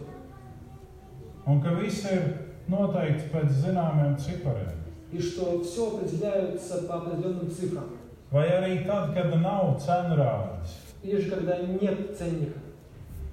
[1.47, 2.25] Un ka viss ir
[2.69, 4.83] noteikts pēc zināmiem cipariem.
[5.13, 7.87] И что все определяется по определенным цифрам.
[8.31, 12.59] Vai arī tad, kad nav cenrādes, Или же когда нет ценника,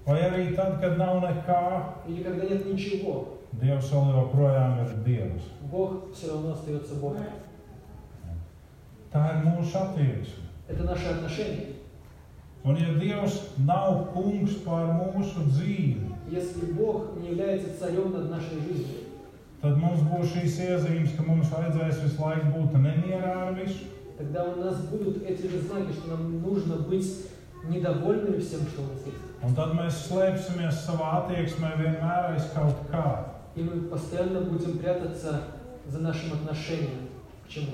[0.06, 5.43] vai arī tad, kad nav nekā, или когда нет ничего, Dievs vēl joprojām ir Dievs.
[5.71, 7.25] Бог все равно остается Богом.
[9.13, 10.45] Tā ir mūsu attieksme.
[10.69, 11.75] Это наши отношения.
[12.63, 18.61] Un ja Dievs nav kungs pār mūsu dzīvi, Если Бог не является царем над нашей
[18.61, 19.03] жизнью,
[19.61, 24.45] tad mums būs šīs iezīmes, ka mums vajadzēs visu laiku būt nemierā ar visu, тогда
[24.45, 27.27] у нас будут эти же знаки, что нам нужно быть
[27.65, 29.17] недовольными всем, что у нас есть.
[29.43, 33.34] un tad mēs slēpsimies savā attieksmē vienmēr aiz kaut kā.
[33.56, 35.44] И мы постоянно будем прятаться
[35.88, 37.10] за нашим отношением
[37.46, 37.72] к чему.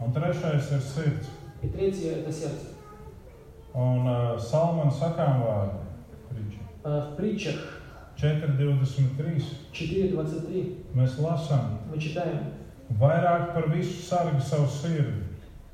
[0.00, 1.26] Un trešais ir sirds.
[1.62, 2.66] И третье– это сердце.
[3.74, 5.78] Un uh, Salmana sakām vārdi.
[6.30, 6.58] Priči.
[6.84, 7.80] А, В притчах
[8.16, 9.42] 4.23.
[9.72, 12.52] 4.23 Mēs lasām, мы читаем
[12.88, 15.22] vairāk par visu sargi savu sirdi,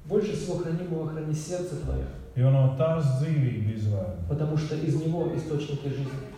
[0.04, 4.16] «Больше всего хранимого храни сердце твое, jo no tās dzīvība izvēle.
[4.28, 6.31] потому что из него источники жизни».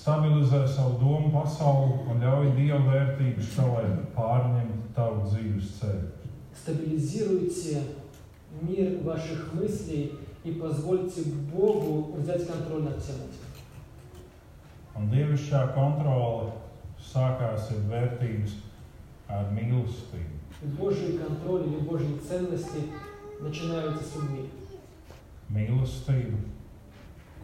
[0.00, 6.12] Stabilizē savu domu pasauli un ļauj dievu vērtību šovai pārņemt tavu dzīves ceļu.
[6.56, 7.82] Стабилизируйте
[8.62, 10.12] мир ваших мыслей
[10.44, 11.22] и позвольте
[11.52, 13.46] Богу взять контроль над всем этим.
[14.96, 16.54] Un dievišķā kontrole
[17.04, 18.54] sākās ar vērtības,
[19.28, 20.36] ar mīlestību.
[20.62, 22.86] И Божий контроль или Божьи ценности
[23.40, 24.48] начинаются с любви.
[25.50, 26.38] Mīlestība,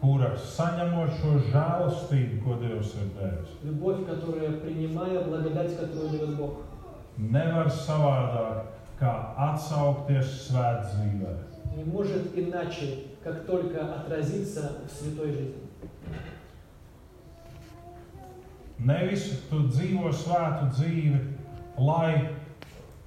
[0.01, 6.53] kura saņemot šo žēlastību, ko Dievs ir devis, Любовь, которая, принимая благодать, которую дает Бог,
[7.17, 8.65] nevar savādāk
[8.99, 11.33] kā atsaukties svētdzīvē.
[11.75, 15.63] не может иначе, как только отразиться в святой жизни.
[18.83, 21.19] Nevis tu dzīvo svētu dzīvi,
[21.77, 22.33] lai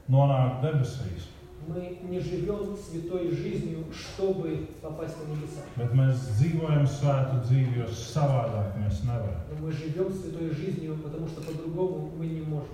[0.09, 1.27] nonāktu debesīs,
[1.67, 5.63] Мы не живем святой жизнью, чтобы попасть на небеса.
[5.77, 9.41] bet mēs dzīvojam svētu dzīvi, jo savādāk mēs nevaram.
[9.51, 12.71] Но мы живем святой жизнью, потому что по-другому мы не можем.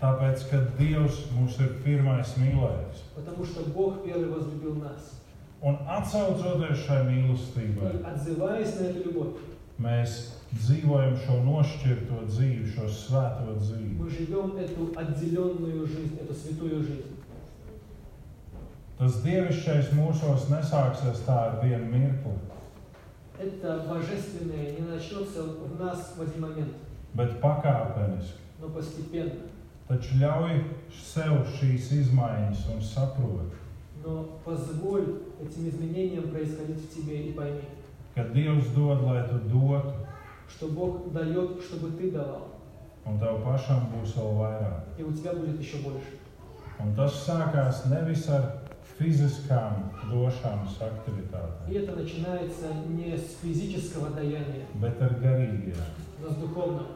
[0.00, 3.02] Tāpēc, ka Dievs mūs ir pirmais mīlējis.
[3.16, 5.18] Потому что Бог первый возлюбил нас.
[5.60, 9.34] Un atcaucoties šai mīlestībai, И отзываясь на эту любовь,
[9.80, 13.98] mēs dzīvojam šo nošķirto dzīvi, šo svēto dzīvi.
[13.98, 17.11] мы живем эту отделенную жизнь, эту святую жизнь.
[19.03, 22.37] Tas dievišķais mūsos nesāksies tā ar vienu mirkli,
[23.37, 26.73] Это божественное не начнется в нас в один момент,
[27.13, 28.39] bet pakāpeniski.
[28.61, 29.41] но постепенно.
[29.89, 33.51] Taču ļauj sev šīs izmaiņas un saproti,
[34.05, 37.67] Но позволь этим изменениям происходить в тебе и пойми,
[38.15, 39.91] ka Dievs dod, lai tu dotu,
[40.47, 42.47] что Бог дает, чтобы ты давал,
[43.05, 44.83] un tev pašam būs vēl vairāk.
[44.97, 46.23] и у тебя будет еще больше.
[46.79, 48.62] Un tas sākās nevis ar
[48.97, 55.75] fiziskām došanas И aktivitātēm, это начинается не с физического даяния, bet ar garīgiem.
[56.21, 56.87] но с духовного.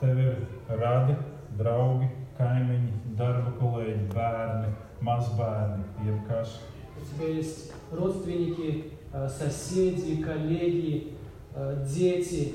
[0.00, 0.36] Tev ir
[0.68, 1.16] radi,
[1.58, 6.58] draugi, kaimiņi, darba kolēģi, bērni, mazbērni, jebkas.
[7.00, 11.12] У тебя есть родственники, э, соседи, коллеги,
[11.54, 12.54] э, дети.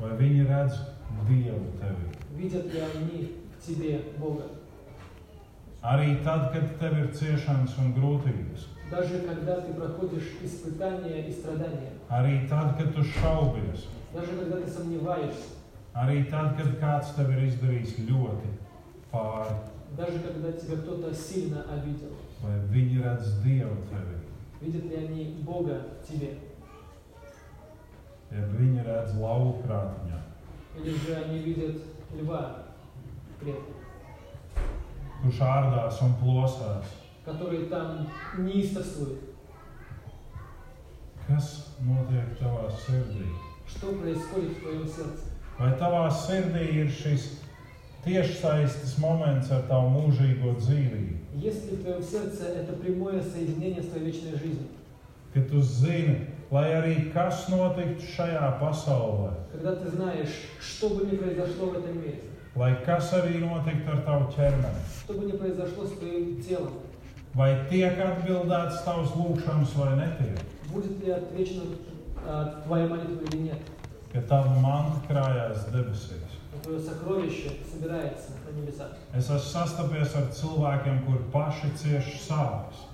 [0.00, 0.74] Vai viņi redz
[1.28, 2.10] Dievu tevi?
[2.36, 4.44] Видят ли они в тебе Бога?
[5.84, 11.92] Arī tad, kad tev ir ciešanas un grūtības, Даже когда ты проходишь испытания и страдания,
[12.08, 15.60] arī tad, kad tu šaubies, даже когда ты сомневаешься,
[15.94, 18.48] arī tad, kad kāds tev ir izdarījis ļoti
[19.12, 19.56] pāri,
[19.96, 23.76] даже когда тебя кто-то сильно обидел, vai viņi redz Dievu
[24.60, 26.38] видят ли они Бога в тебе?
[28.32, 30.20] ja viņi redz lauku krātiņā,
[30.80, 31.76] Или же они видят
[32.16, 32.64] льва
[33.36, 33.83] в клетке,
[35.23, 36.85] kurš ārdās un plosās.
[37.25, 38.07] который там
[38.37, 39.19] неистовствует?
[41.27, 43.27] Kas notiek tavā sirdī?
[43.67, 45.29] Что происходит в твоем сердце?
[45.59, 47.41] Vai tavā sirdī ir šis
[48.05, 51.17] tiešsaistes moments ar tavu mūžīgo dzīvību?
[51.35, 54.67] Есть ли в твоем сердце это прямое соединение с твоей вечной жизнью?
[55.33, 61.15] Kad tu zini, lai arī kas notiktu šajā pasaulē, Когда ты знаешь, что бы ни
[61.15, 62.21] произошло в этом мире,
[62.56, 64.82] lai kas arī notiktu ar tavu ķermeni.
[67.34, 70.44] Vai tiek atbildēts tavs lūgšanas vai netiek?
[74.12, 76.38] Ka tava manna krājās debesīs.
[79.18, 82.84] Es esmu sastapies ar cilvēkiem, kuri paši cieši sāpes.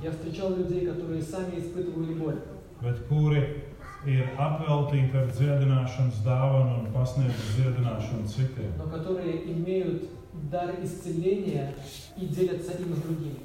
[2.80, 3.42] Bet kuri
[4.05, 8.71] ir apveltīti ar dziedināšanas dāvanu un pasniedz dziedināšanu citiem.
[8.77, 10.09] но которые имеют
[10.51, 11.73] дар исцеления
[12.17, 13.39] и делятся им с другими.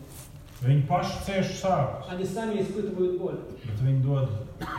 [0.62, 4.28] Viņi paši cieš sāpes, Они сами испытывают боль, bet viņi dod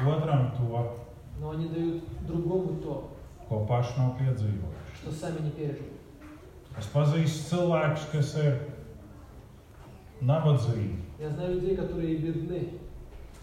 [0.05, 0.97] otram to,
[1.39, 3.09] но они дают другому то,
[3.49, 4.93] ko paši nav piedzīvojuši.
[5.01, 5.97] что сами не пережили.
[6.77, 8.59] Es pazīstu cilvēkus, kas ir
[10.21, 12.69] nabadzīgi, Я знаю людей, которые бедны,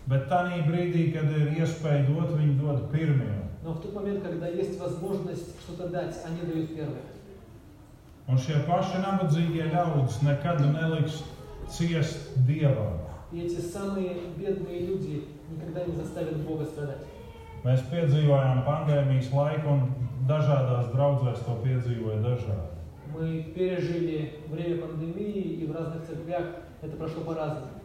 [0.08, 3.44] Bet tajā brīdī, kad ir iespēja dot, viņi dod pirmie.
[3.64, 7.02] но в тот момент, когда есть возможность что-то дать, они дают первое.
[8.26, 11.18] Un šie paši nabadzīgie ļaudis nekad neliks
[11.68, 13.02] ciest dievam.
[17.64, 19.82] Mēs piedzīvojām pandēmijas laiku, un
[20.28, 22.70] dažādās draudzēs to piedzīvoja dažādi.
[23.14, 26.46] Мы пережили время пандемии, и в разных церквях
[26.82, 27.83] это прошло по-разному.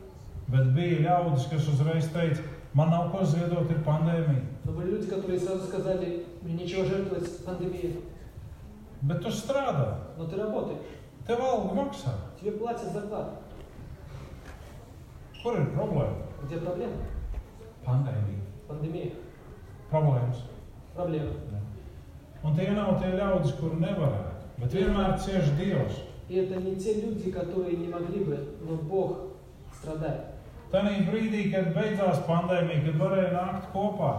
[0.49, 2.43] Bet bija ļaudis, kas uzreiz teica,
[2.75, 4.45] man nav ko ziedot, ir pandēmija.
[4.65, 8.01] Но были люди, которые сразу сказали, мне нечего жертвовать пандемии,
[9.01, 10.81] Bet tu strādā, но ты работаешь,
[11.27, 12.11] tev alga maksā.
[12.41, 13.31] тебе платят зарплату.
[15.43, 16.25] Kur ir problēma?
[16.45, 16.97] Где проблема?
[17.87, 18.43] Pandēmija.
[18.67, 19.13] Пандемия.
[19.91, 20.43] Problēmas.
[20.97, 21.31] Проблема.
[22.43, 24.35] Un tie nav tie ļaudis, kuri nevarētu.
[24.59, 25.95] Bet vienmēr cieš Dievs.
[26.29, 29.19] И это не те люди, которые не могли бы, но Бог
[29.73, 30.27] страдает.
[30.73, 34.13] Tajā brīdī, kad beidzās pandēmija, kad varēja nākt kopā,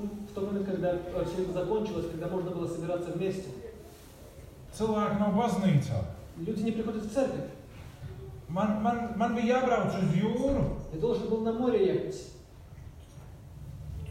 [0.00, 0.92] Ну, В тот момент, когда
[1.24, 3.48] все это закончилось, когда можно было собираться вместе,
[4.76, 6.02] cilvēki nav baznīcā.
[6.36, 7.50] люди не приходят в церковь.
[8.48, 10.64] Man, man, man bija jābrauc uz jūru.
[10.92, 12.20] Ты должен был на море ехать.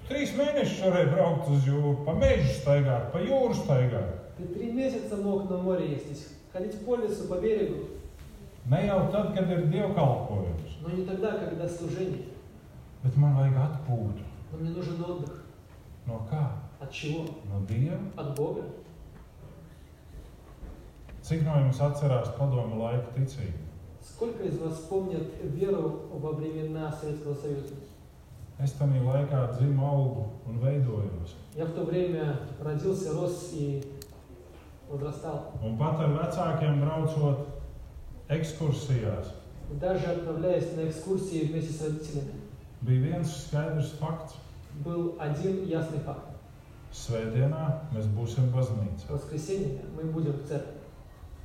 [0.07, 4.19] Trīs mēnešus varēja braukt uz jūru, pa mežu staigāt, pa jūru staigāt.
[4.38, 7.88] Ты три месяца мог на море ездить, ходить по лесу, по берегу,
[8.66, 12.26] Ne jau tad, kad ir dievkalpojums, но не тогда, когда служение.
[13.03, 14.22] bet man vajag atpūtu.
[14.53, 15.45] Но мне нужен отдых.
[16.07, 16.53] No kā?
[16.80, 17.24] От чего?
[17.47, 17.99] No Dieva.
[18.16, 18.62] От Бога.
[21.22, 23.59] Cik no jums atcerās padomu laiku ticību?
[24.03, 27.74] Сколько из вас помнят веру во времена Советского Союза?
[28.59, 31.34] Es tam laikā dzimu, augu un veidojos.
[31.55, 33.82] Я в то время родился, рос и
[34.89, 35.53] возрастал.
[35.62, 37.47] Un pat ar vecākiem braucot
[38.32, 39.32] ekskursijās,
[39.70, 42.41] И даже отправляясь на экскурсии вместе с родителями,
[42.80, 44.34] bija viens skaidrs fakts.
[44.84, 46.24] был один ясный факт.
[46.93, 49.11] Svētdienā mēs būsim В baznīcā.
[49.12, 50.72] воскресенье мы будем в церкви.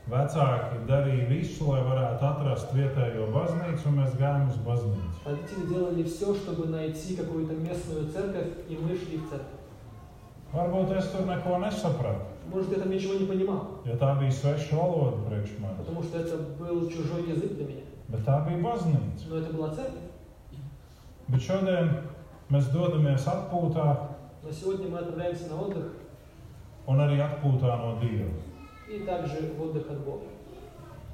[0.07, 5.19] Vecāki darīja visu, lai varētu atrast vietējo baznīcu, un mēs gājām uz baznīcu.
[5.25, 9.59] Родители делали все, чтобы найти какую-то местную церковь, и мы шли в церковь.
[10.53, 14.75] Varbūt es tur neko nesapratu, Может, я там ничего не понимал, jo tā bija sveša
[14.75, 15.77] valoda priekš manis.
[15.79, 17.83] потому что это был чужой язык для меня.
[18.09, 19.29] Bet tā bija baznīca.
[19.29, 20.09] Но это была церковь.
[21.29, 21.89] Bet šodien
[22.49, 23.97] mēs dodamies atpūtā
[24.43, 25.91] Но сегодня мы отправляемся на отдых
[26.87, 28.29] un arī atpūtā no Dieva.
[28.89, 30.25] и также в отдых от Бога.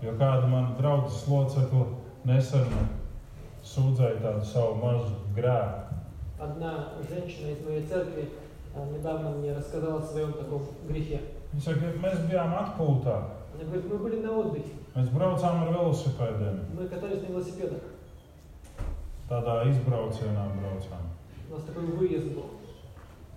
[0.01, 1.85] Jo kāda mana draudzes locekla
[2.25, 2.65] Nesen
[3.63, 5.85] sūdzēju tādu savu mazu grēku.
[6.39, 8.42] Одна женщина из моей церкви а,
[8.93, 11.21] недавно мне рассказала о своем таком грехе.
[11.53, 13.15] Viņa saka, ka mēs bijām atpūtā.
[13.55, 16.59] Она говорит, мы были на отдыхе, Mēs braucām ar velosipēdiem.
[16.75, 17.81] мы катались на велосипедах.
[19.29, 21.03] Tādā izbraucienā braucām.
[21.49, 22.45] У нас такой выезд был.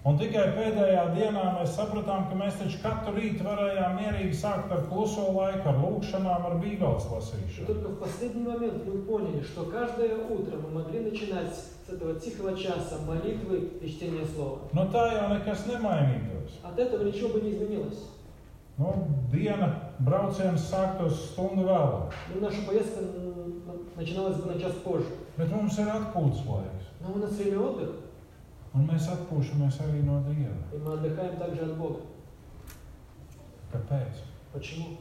[0.05, 4.81] Un tikai pēdējā dienā mēs sapratām, ka mēs taču katru rītu varējām mierīgi sākt ar
[4.91, 7.67] kluso laiku, ar lūgšanām, ar bībeles И lasīšanu.
[7.67, 11.55] только в последний момент мы поняли, что каждое утро мы могли начинать
[11.88, 14.60] с этого тихого часа молитвы и чтения слова.
[14.74, 16.52] Nu, tā jau nekas nemainītos.
[16.64, 18.04] От этого ничего бы не изменилось.
[18.78, 23.00] Nu, diena brauciens sāktos stundu vēlāk, Ну, наша поездка
[23.96, 25.08] начиналась бы на час позже.
[25.38, 26.86] bet mums ir atpūtas laiks.
[27.02, 27.94] Но у нас время отдыха,
[28.74, 30.54] Un mēs atpūšamies arī no Dieva.
[30.74, 32.02] и мы отдыхаем также от Бога.
[33.72, 34.22] Kāpēc?
[34.54, 34.98] Почему?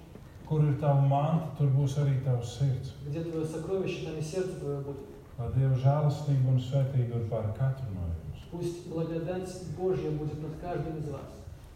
[0.49, 2.93] Kur ir tava manta, tur būs arī tavs sirds.
[3.07, 5.16] Где твое сокровище, там и сердце твое будет.
[5.40, 8.42] Lai Dieva žēlastība un svētība ir pār katru no jums.
[8.52, 11.30] Пусть благодать Божья будет над каждым из вас.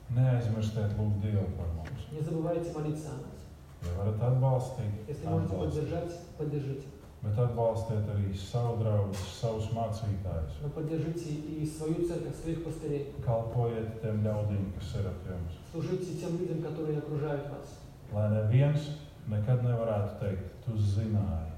[0.10, 2.02] Neaizmirstiet lūgt Dievu par mums.
[2.12, 3.40] Не забывайте молиться о нас.
[3.82, 5.60] Ja varat atbalstīt, Если можете atbalstiet.
[5.60, 6.88] поддержать, поддержите.
[7.24, 10.60] Bet atbalstiet arī savu draugu, savus mācītājus.
[10.62, 13.14] Но поддержите и свою церковь, своих пастырей.
[13.26, 15.58] Kalpojiet tiem ļaudīm, kas ir ap jums.
[15.72, 17.80] Служите тем людям, которые окружают вас.
[18.14, 18.92] Lai neviens
[19.28, 21.49] nekad nevarētu teikt, tu zināji,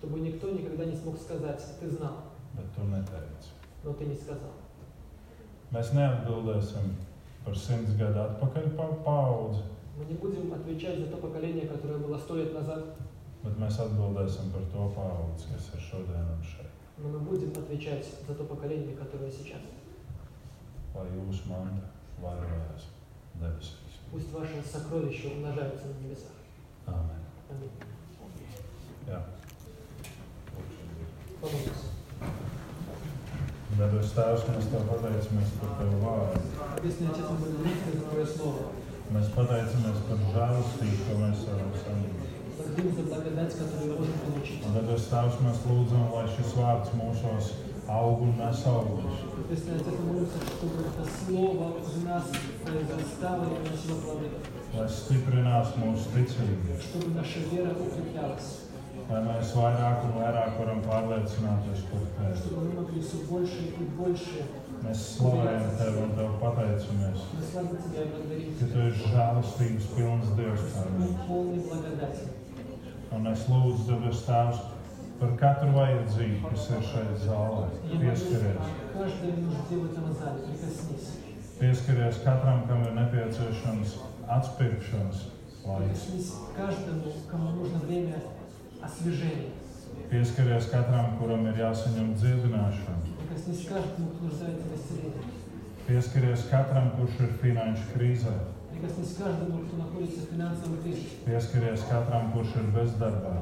[0.00, 2.16] Чтобы никто никогда не смог сказать, ты знал,
[2.56, 3.52] bet tu neteici.
[3.84, 4.52] но ты не сказал.
[5.70, 6.94] Mēs neatbildēsim
[7.44, 9.62] par simts gadu atpakaļ pa paudzi,
[9.98, 12.96] Мы не будем отвечать за то поколение, которое было сто лет назад,
[13.44, 16.66] bet mēs atbildēsim par to paudzi, kas ir šodien un šeit.
[16.98, 19.60] но мы будем отвечать за то поколение, которое сейчас.
[20.94, 21.86] Lai jūsu manta
[22.22, 22.88] vairojās
[23.38, 24.00] debesīs.
[24.10, 26.32] Пусть ваши сокровища умножаются на небесах.
[26.86, 27.20] Āmen.
[27.50, 27.70] Аминь.
[29.06, 29.22] Jā.
[31.41, 31.87] Помолимся.
[33.75, 36.39] Debes Tēvs, mēs Tev pateicamies par Tavu vārdu.
[36.77, 38.63] Небесный Отец, мы благодарим Тебя за Твое Слово.
[39.11, 42.19] Mēs pateicamies par žēlastību, ko mēs varam saņemt.
[42.55, 44.61] Благодарим за благодать, которую можем получить.
[44.65, 47.45] Un debes Tēvs, mēs lūdzam, lai šis vārds mūsos
[47.91, 49.17] aug un nes augļus.
[49.43, 52.25] Небесный Отец, мы молимся, чтобы это Слово в нас
[52.63, 54.27] произрастало и приносило плоды.
[54.75, 56.79] Lai stiprinās mūsu ticību,
[58.89, 59.05] Чтобы наша вера укреплялась.
[59.05, 62.35] lai mēs vairāk un vairāk varam pārliecināties par Tevi.
[62.39, 64.39] Чтобы мы могли все больше и больше
[64.85, 68.87] Mēs slavējam Tevi un Tev pateicamies, Мы славим Тебя и благодарим ka Tu Тебя.
[68.89, 70.63] esi žēlastības pilns Dievs.
[70.73, 71.27] kā Мы mēs.
[71.27, 72.23] полны благодати.
[73.11, 74.59] Un es lūdzu, debes Tēvs,
[75.19, 77.67] par katru vajadzību, kas ir šeit zālē.
[77.85, 78.57] Я молюсь Pieskaries.
[78.57, 80.39] о каждой нужде в этом зале.
[80.49, 81.09] Прикоснись.
[81.59, 83.89] Pieskaries katram, kam ir nepieciešams
[84.27, 85.17] atspirkšanas
[85.65, 86.01] laiks.
[86.09, 88.15] Прикоснись к каждому, кому нужно время
[88.81, 89.53] освежения.
[90.09, 92.97] Pieskaries katram, kuram ir jāsaņem dziedināšana.
[93.19, 95.33] Прикоснись к каждому, кто нуждается в исцелении.
[95.87, 98.33] Pieskaries katram, kurš ir finanšu krīzē.
[98.71, 101.17] Прикоснись к каждому, кто находится в финансовом кризисе.
[101.25, 103.35] Pieskaries katram, kurš ir bezdarbā.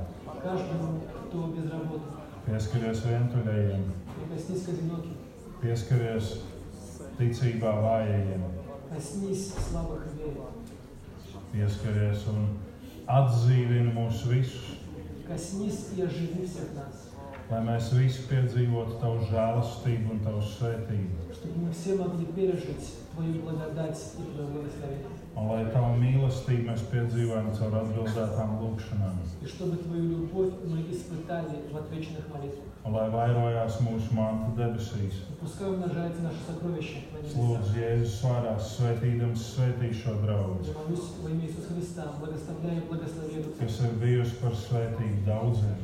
[0.44, 2.08] Каждому, кто без работы.
[2.48, 3.84] Pieskaries vientuļajiem.
[4.16, 5.16] Прикоснись к одиноким.
[5.62, 6.38] Pieskaries
[7.18, 8.44] ticībā vājajiem.
[8.94, 10.42] Коснись слабых и вере.
[11.54, 12.48] Pieskaries un
[13.08, 14.78] atdzīvini mūs visus,
[15.28, 17.10] Коснись и оживи всех нас.
[17.52, 21.28] lai mēs visi piedzīvotu tavu žēlastību un tavu svētību.
[21.36, 25.17] Чтобы мы все могли пережить Твою благодать и Твое благословение.
[25.39, 29.19] un lai Tavu mīlestību mēs piedzīvojam caur atbildētām lūgšanām.
[32.89, 35.17] Un lai vairojās mūsu māte debesīs.
[37.39, 40.75] Lūdzu, Jēzus vārās, svētīdams svētīšo draugu,
[43.61, 45.77] kas ir bijusi par svētību daudziem.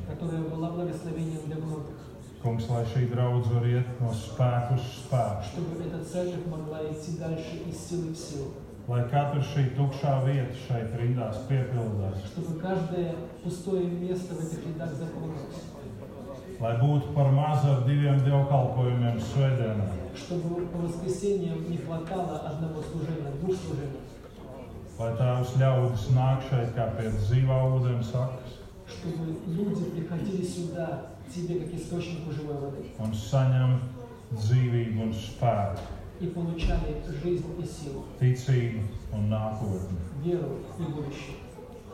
[2.45, 5.45] Kungs, lai šī draudzene var iet no spēka uz spēku.
[8.85, 12.19] Lai katra šī tukšā vieta šeit rindās piepildās.
[16.61, 19.89] Lai būtu par maz ar diviem dievkalpojumiem svētdienā.
[24.99, 28.61] Lai tās ļaudis nāk šeit kā pie dzīvā ūdens sakas.
[33.01, 33.77] Un saņem
[34.37, 38.82] dzīvību un spēku и получали жизнь и силу, ticību
[39.14, 39.98] un nākotni.
[40.24, 41.36] веру и будущее.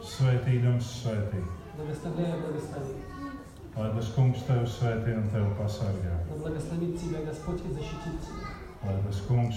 [0.02, 1.42] Svētīdams, svētī,
[1.78, 2.96] Благословляю, благослови.
[3.76, 6.14] lai tas kungs tevi svētī un tevi pasargā.
[6.30, 8.48] Да благословит тебя Господь и защитит тебя.
[8.84, 9.56] Lai tas kungs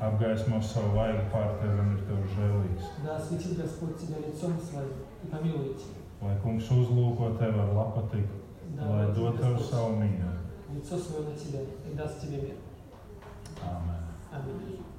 [0.00, 2.84] apgaismo savu vaigu pār tevi un ir tev žēlīgs.
[3.04, 4.92] Да осветит Господь тебя лицом своим
[5.24, 6.00] и помилует тебя.
[6.22, 8.34] lai kungs uzlūko tevi ar lapatiku,
[8.76, 10.38] Да, lai вот dod tev Господь savu mīļību.
[10.74, 11.60] лицо свое на тебя
[11.90, 12.54] и даст тебе мир.
[13.63, 14.03] Amen.
[14.33, 14.92] Amen.